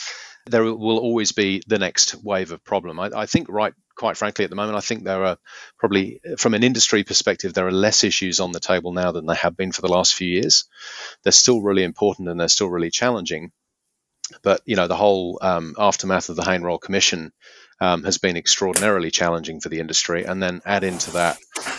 there 0.49 0.63
will 0.63 0.99
always 0.99 1.33
be 1.33 1.61
the 1.67 1.77
next 1.77 2.15
wave 2.23 2.53
of 2.53 2.63
problem. 2.63 2.99
I, 3.01 3.09
I, 3.13 3.25
think 3.25 3.49
right 3.49 3.73
quite 3.95 4.15
frankly 4.15 4.45
at 4.45 4.49
the 4.49 4.55
moment 4.55 4.77
i 4.77 4.81
think 4.81 5.03
there 5.03 5.25
are 5.25 5.37
probably 5.77 6.21
from 6.37 6.53
an 6.53 6.63
industry 6.63 7.03
perspective 7.03 7.53
there 7.53 7.67
are 7.67 7.71
less 7.71 8.03
issues 8.03 8.39
on 8.39 8.51
the 8.51 8.59
table 8.59 8.93
now 8.93 9.11
than 9.11 9.25
there 9.25 9.35
have 9.35 9.57
been 9.57 9.71
for 9.71 9.81
the 9.81 9.87
last 9.87 10.13
few 10.13 10.27
years. 10.27 10.65
They're 11.23 11.31
still 11.31 11.61
really 11.61 11.83
important 11.83 12.29
and 12.29 12.39
they're 12.39 12.47
still 12.47 12.69
really 12.69 12.91
challenging. 12.91 13.51
But 14.43 14.61
you 14.65 14.75
know 14.75 14.87
the 14.87 14.95
whole 14.95 15.39
um, 15.41 15.75
aftermath 15.77 16.29
of 16.29 16.35
the 16.35 16.43
Hayne 16.43 16.61
Royal 16.61 16.79
Commission 16.79 17.31
um, 17.79 18.03
has 18.03 18.17
been 18.17 18.37
extraordinarily 18.37 19.11
challenging 19.11 19.59
for 19.59 19.69
the 19.69 19.79
industry, 19.79 20.23
and 20.23 20.41
then 20.41 20.61
add 20.65 20.83
into 20.83 21.11
that 21.11 21.37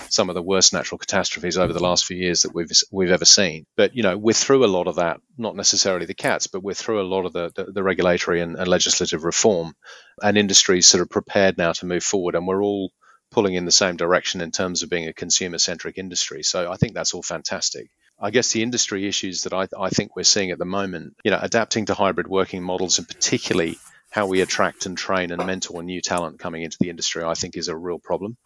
some 0.09 0.29
of 0.29 0.35
the 0.35 0.43
worst 0.43 0.73
natural 0.73 0.99
catastrophes 0.99 1.59
over 1.59 1.73
the 1.73 1.83
last 1.83 2.05
few 2.05 2.17
years 2.17 2.43
that 2.43 2.55
we've 2.55 2.71
we've 2.91 3.11
ever 3.11 3.25
seen. 3.25 3.67
But 3.77 3.97
you 3.97 4.03
know 4.03 4.17
we're 4.17 4.33
through 4.33 4.65
a 4.65 4.67
lot 4.67 4.87
of 4.87 4.97
that, 4.97 5.21
not 5.37 5.57
necessarily 5.57 6.07
the 6.07 6.15
cats, 6.15 6.47
but 6.47 6.63
we're 6.63 6.75
through 6.75 7.01
a 7.01 7.11
lot 7.11 7.27
of 7.27 7.33
the 7.33 7.51
the, 7.55 7.73
the 7.73 7.83
regulatory 7.83 8.41
and, 8.41 8.57
and 8.57 8.69
legislative 8.69 9.25
reform, 9.25 9.75
and 10.23 10.39
industry's 10.39 10.87
sort 10.87 11.03
of 11.03 11.11
prepared 11.11 11.59
now 11.59 11.73
to 11.73 11.87
move 11.87 12.05
forward, 12.05 12.35
and 12.35 12.47
we're 12.47 12.63
all 12.63 12.93
pulling 13.31 13.55
in 13.55 13.65
the 13.65 13.73
same 13.73 13.97
direction 13.97 14.41
in 14.41 14.51
terms 14.51 14.83
of 14.83 14.91
being 14.91 15.09
a 15.09 15.13
consumer 15.13 15.59
centric 15.59 15.99
industry. 15.99 16.43
So 16.43 16.71
I 16.71 16.77
think 16.77 16.95
that's 16.95 17.13
all 17.13 17.23
fantastic. 17.23 17.91
I 18.21 18.31
guess 18.31 18.53
the 18.53 18.63
industry 18.63 19.07
issues 19.07 19.43
that 19.43 19.53
I, 19.53 19.69
I, 19.79 19.91
think 19.91 20.17
we're 20.17 20.25
seeing 20.25 20.51
at 20.51 20.59
the 20.59 20.65
moment, 20.65 21.15
you 21.25 21.31
know, 21.31 21.39
adapting 21.41 21.87
to 21.87 21.95
hybrid 21.95 22.27
working 22.27 22.63
models 22.63 22.99
and 22.99 23.07
particularly 23.07 23.79
how 24.11 24.27
we 24.27 24.41
attract 24.41 24.87
and 24.87 24.97
train 24.97 25.31
and 25.31 25.45
mentor 25.45 25.83
new 25.83 26.01
talent 26.01 26.39
coming 26.39 26.63
into 26.63 26.79
the 26.81 26.91
industry, 26.91 27.23
I 27.23 27.35
think 27.35 27.57
is 27.57 27.69
a 27.69 27.77
real 27.77 27.99
problem. 27.99 28.37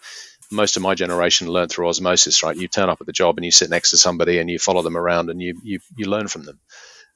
Most 0.50 0.76
of 0.76 0.82
my 0.82 0.94
generation 0.94 1.48
learned 1.48 1.70
through 1.70 1.88
osmosis, 1.88 2.42
right? 2.42 2.56
You 2.56 2.68
turn 2.68 2.88
up 2.88 3.00
at 3.00 3.06
the 3.06 3.12
job 3.12 3.38
and 3.38 3.44
you 3.44 3.50
sit 3.50 3.70
next 3.70 3.90
to 3.90 3.96
somebody 3.96 4.38
and 4.38 4.50
you 4.50 4.58
follow 4.58 4.82
them 4.82 4.96
around 4.96 5.30
and 5.30 5.40
you 5.40 5.58
you, 5.62 5.78
you 5.96 6.06
learn 6.06 6.28
from 6.28 6.44
them. 6.44 6.60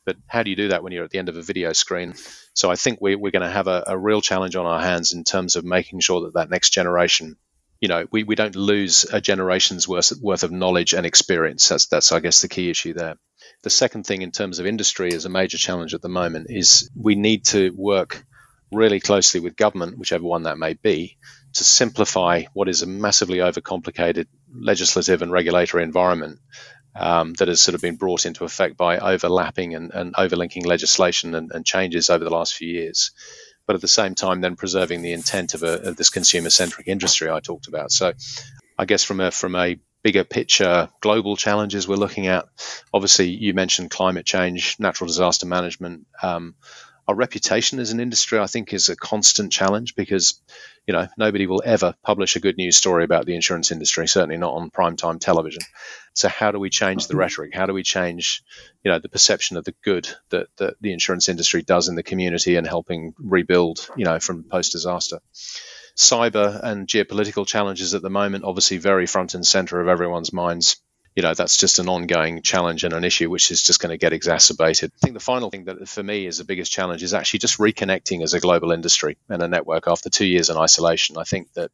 But 0.05 0.17
how 0.29 0.45
do 0.45 0.51
you 0.51 0.57
do 0.57 0.69
that 0.69 0.83
when 0.83 0.93
you're 0.93 1.05
at 1.05 1.11
the 1.11 1.19
end 1.19 1.29
of 1.29 1.37
a 1.37 1.43
video 1.43 1.73
screen? 1.73 2.15
So 2.55 2.71
I 2.71 2.77
think 2.77 3.01
we, 3.01 3.17
we're 3.17 3.33
going 3.33 3.43
to 3.43 3.51
have 3.51 3.67
a, 3.67 3.83
a 3.89 3.99
real 3.99 4.21
challenge 4.21 4.55
on 4.55 4.65
our 4.65 4.81
hands 4.81 5.13
in 5.13 5.25
terms 5.25 5.57
of 5.57 5.65
making 5.65 5.99
sure 5.99 6.23
that 6.23 6.35
that 6.35 6.49
next 6.49 6.71
generation 6.71 7.37
you 7.81 7.89
know, 7.89 8.07
we, 8.11 8.23
we 8.23 8.35
don't 8.35 8.57
lose 8.57 9.05
a 9.05 9.21
generation's 9.21 9.87
worth, 9.87 10.13
worth 10.21 10.45
of 10.45 10.51
knowledge 10.51 10.95
and 10.95 11.05
experience. 11.05 11.69
That's, 11.69 11.87
that's, 11.87 12.13
I 12.13 12.21
guess, 12.21 12.41
the 12.41 12.49
key 12.49 12.71
issue 12.71 12.95
there. 12.95 13.17
The 13.63 13.71
second 13.71 14.07
thing 14.07 14.23
in 14.23 14.31
terms 14.31 14.59
of 14.59 14.67
industry 14.67 15.13
is 15.13 15.25
a 15.25 15.31
major 15.31 15.59
challenge 15.59 15.95
at 15.95 16.03
the 16.03 16.09
moment 16.09 16.47
is 16.49 16.91
we 16.97 17.15
need 17.15 17.45
to 17.47 17.71
work 17.77 18.25
really 18.73 19.01
closely 19.01 19.41
with 19.41 19.57
government, 19.57 19.99
whichever 19.99 20.25
one 20.25 20.45
that 20.45 20.59
may 20.59 20.75
be, 20.75 21.17
to 21.55 21.65
simplify 21.65 22.45
what 22.53 22.69
is 22.69 22.83
a 22.83 22.87
massively 22.87 23.39
overcomplicated 23.39 24.27
legislative 24.55 25.23
and 25.23 25.33
regulatory 25.33 25.83
environment 25.83 26.39
um, 26.99 27.35
that 27.35 27.49
has 27.49 27.61
sort 27.61 27.75
of 27.75 27.81
been 27.81 27.97
brought 27.97 28.27
into 28.27 28.45
effect 28.45 28.77
by 28.77 28.99
overlapping 28.99 29.75
and, 29.75 29.93
and 29.93 30.15
overlinking 30.15 30.67
legislation 30.67 31.35
and, 31.35 31.53
and 31.53 31.65
changes 31.65 32.11
over 32.11 32.25
the 32.25 32.31
last 32.31 32.55
few 32.55 32.69
years 32.69 33.13
but 33.67 33.75
at 33.75 33.83
the 33.83 33.89
same 33.89 34.15
time 34.15 34.41
then 34.41 34.57
preserving 34.57 35.03
the 35.03 35.13
intent 35.13 35.55
of, 35.55 35.63
a, 35.63 35.89
of 35.89 35.97
this 35.97 36.11
consumer 36.11 36.51
centric 36.51 36.89
industry 36.89 37.31
I 37.31 37.41
talked 37.41 37.69
about. 37.69 37.91
So 37.93 38.13
I 38.79 38.85
guess 38.85 39.03
from 39.03 39.21
a 39.21 39.31
from 39.31 39.55
a 39.57 39.79
bigger 40.03 40.25
picture 40.25 40.89
global 41.01 41.37
challenges 41.37 41.89
we're 41.89 41.97
looking 41.97 42.29
at, 42.29 42.47
obviously 42.95 43.29
you 43.29 43.55
mentioned 43.55 43.91
climate 43.91 44.25
change, 44.25 44.77
natural 44.79 45.09
disaster 45.09 45.47
management. 45.47 46.07
Um, 46.23 46.55
our 47.09 47.15
reputation 47.15 47.79
as 47.79 47.93
an 47.93 48.01
industry, 48.01 48.39
I 48.39 48.47
think, 48.47 48.73
is 48.73 48.89
a 48.89 48.97
constant 48.97 49.53
challenge 49.53 49.95
because, 49.95 50.41
you 50.87 50.93
know, 50.93 51.07
nobody 51.17 51.47
will 51.47 51.63
ever 51.65 51.95
publish 52.03 52.35
a 52.35 52.41
good 52.41 52.57
news 52.57 52.77
story 52.77 53.05
about 53.05 53.27
the 53.27 53.35
insurance 53.35 53.71
industry, 53.71 54.09
certainly 54.09 54.37
not 54.37 54.55
on 54.55 54.71
primetime 54.71 55.21
television. 55.21 55.63
So 56.15 56.29
how 56.29 56.51
do 56.51 56.59
we 56.59 56.71
change 56.71 57.07
the 57.07 57.13
mm-hmm. 57.13 57.21
rhetoric? 57.21 57.55
How 57.55 57.67
do 57.67 57.73
we 57.75 57.85
change, 57.85 58.43
you 58.83 58.91
know, 58.91 58.99
the 58.99 59.09
perception 59.09 59.57
of 59.57 59.65
the 59.65 59.75
good 59.85 60.09
that, 60.31 60.49
that 60.57 60.75
the 60.81 60.93
insurance 60.93 61.29
industry 61.29 61.63
does 61.63 61.89
in 61.89 61.95
the 61.95 62.03
community 62.03 62.57
and 62.57 62.67
helping 62.67 63.15
rebuild, 63.19 63.89
you 63.97 64.05
know, 64.05 64.19
from 64.19 64.43
post 64.43 64.73
disaster? 64.73 65.21
Cyber 65.97 66.61
and 66.63 66.89
geopolitical 66.89 67.47
challenges 67.47 67.95
at 67.95 68.03
the 68.03 68.11
moment, 68.11 68.45
obviously 68.45 68.79
very 68.79 69.07
front 69.07 69.35
and 69.35 69.47
center 69.47 69.81
of 69.81 69.89
everyone's 69.89 70.33
minds 70.33 70.77
you 71.17 71.23
know 71.23 71.33
that's 71.33 71.57
just 71.57 71.79
an 71.79 71.89
ongoing 71.89 72.43
challenge 72.43 72.85
and 72.85 72.93
an 72.93 73.03
issue 73.03 73.31
which 73.31 73.51
is 73.51 73.63
just 73.63 73.81
going 73.81 73.91
to 73.91 73.97
get 73.97 74.13
exacerbated. 74.13 74.93
I 74.95 74.99
think 75.01 75.15
the 75.15 75.21
final 75.21 75.51
thing 75.51 75.65
that 75.65 75.89
for 75.89 76.03
me 76.03 76.27
is 76.27 76.39
the 76.39 76.45
biggest 76.45 76.71
challenge 76.71 77.03
is 77.03 77.15
actually 77.15 77.41
just 77.41 77.59
reconnecting 77.59 78.23
as 78.23 78.35
a 78.35 78.41
global 78.41 78.71
industry 78.71 79.17
and 79.31 79.43
a 79.43 79.49
network 79.49 79.89
after 79.89 80.11
two 80.11 80.27
years 80.27 80.51
in 80.51 80.59
isolation. 80.59 81.17
I 81.17 81.25
think 81.25 81.53
that 81.55 81.71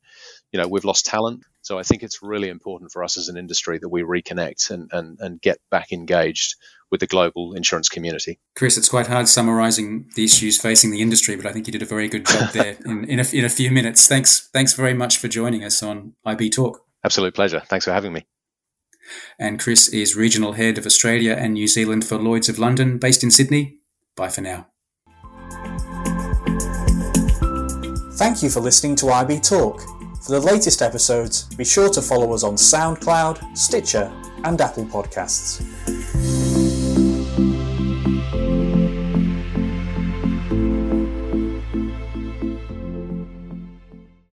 you 0.52 0.61
know 0.61 0.68
we've 0.68 0.85
lost 0.85 1.07
talent, 1.07 1.42
so 1.61 1.76
I 1.76 1.83
think 1.83 2.05
it's 2.05 2.22
really 2.22 2.48
important 2.48 2.92
for 2.92 3.02
us 3.02 3.18
as 3.18 3.28
an 3.28 3.37
industry 3.37 3.78
that 3.78 3.88
we 3.88 4.02
reconnect 4.02 4.70
and 4.70 4.88
and, 4.92 5.18
and 5.20 5.40
get 5.40 5.59
back 5.70 5.92
engaged 5.92 6.55
with 6.92 7.00
the 7.00 7.07
global 7.07 7.55
insurance 7.55 7.88
community. 7.88 8.38
Chris, 8.55 8.76
it's 8.76 8.88
quite 8.88 9.09
hard 9.09 9.26
summarizing 9.26 10.09
the 10.14 10.24
issues 10.24 10.61
facing 10.61 10.90
the 10.90 11.00
industry, 11.00 11.35
but 11.35 11.46
I 11.46 11.52
think 11.52 11.66
you 11.66 11.72
did 11.72 11.83
a 11.83 11.87
very 11.87 12.07
good 12.07 12.26
job 12.26 12.52
there 12.52 12.76
in, 12.85 13.05
in, 13.05 13.18
a, 13.18 13.24
in 13.33 13.44
a 13.46 13.48
few 13.48 13.70
minutes. 13.70 14.07
Thanks, 14.07 14.50
thanks 14.52 14.74
very 14.74 14.92
much 14.92 15.16
for 15.16 15.26
joining 15.26 15.64
us 15.64 15.83
on 15.83 16.12
IB 16.26 16.50
Talk. 16.50 16.85
Absolute 17.02 17.35
pleasure. 17.35 17.62
Thanks 17.66 17.87
for 17.87 17.92
having 17.92 18.12
me. 18.12 18.26
And 19.38 19.59
Chris 19.59 19.88
is 19.88 20.17
Regional 20.17 20.53
Head 20.53 20.79
of 20.79 20.87
Australia 20.87 21.35
and 21.35 21.55
New 21.55 21.69
Zealand 21.69 22.05
for 22.05 22.17
Lloyd's 22.17 22.49
of 22.49 22.59
London, 22.59 22.99
based 22.99 23.23
in 23.23 23.31
Sydney. 23.31 23.79
Bye 24.17 24.29
for 24.29 24.41
now. 24.41 24.69
Thank 28.17 28.43
you 28.43 28.51
for 28.51 28.61
listening 28.61 28.95
to 28.97 29.09
IB 29.09 29.41
Talk. 29.41 29.81
For 30.25 30.33
the 30.33 30.41
latest 30.41 30.83
episodes, 30.83 31.53
be 31.57 31.65
sure 31.65 31.91
to 31.91 32.01
follow 32.01 32.33
us 32.33 32.45
on 32.45 32.55
SoundCloud, 32.55 33.59
Stitcher, 33.59 34.12
and 34.45 34.61
Apple 34.61 34.85
Podcasts. 34.85 35.61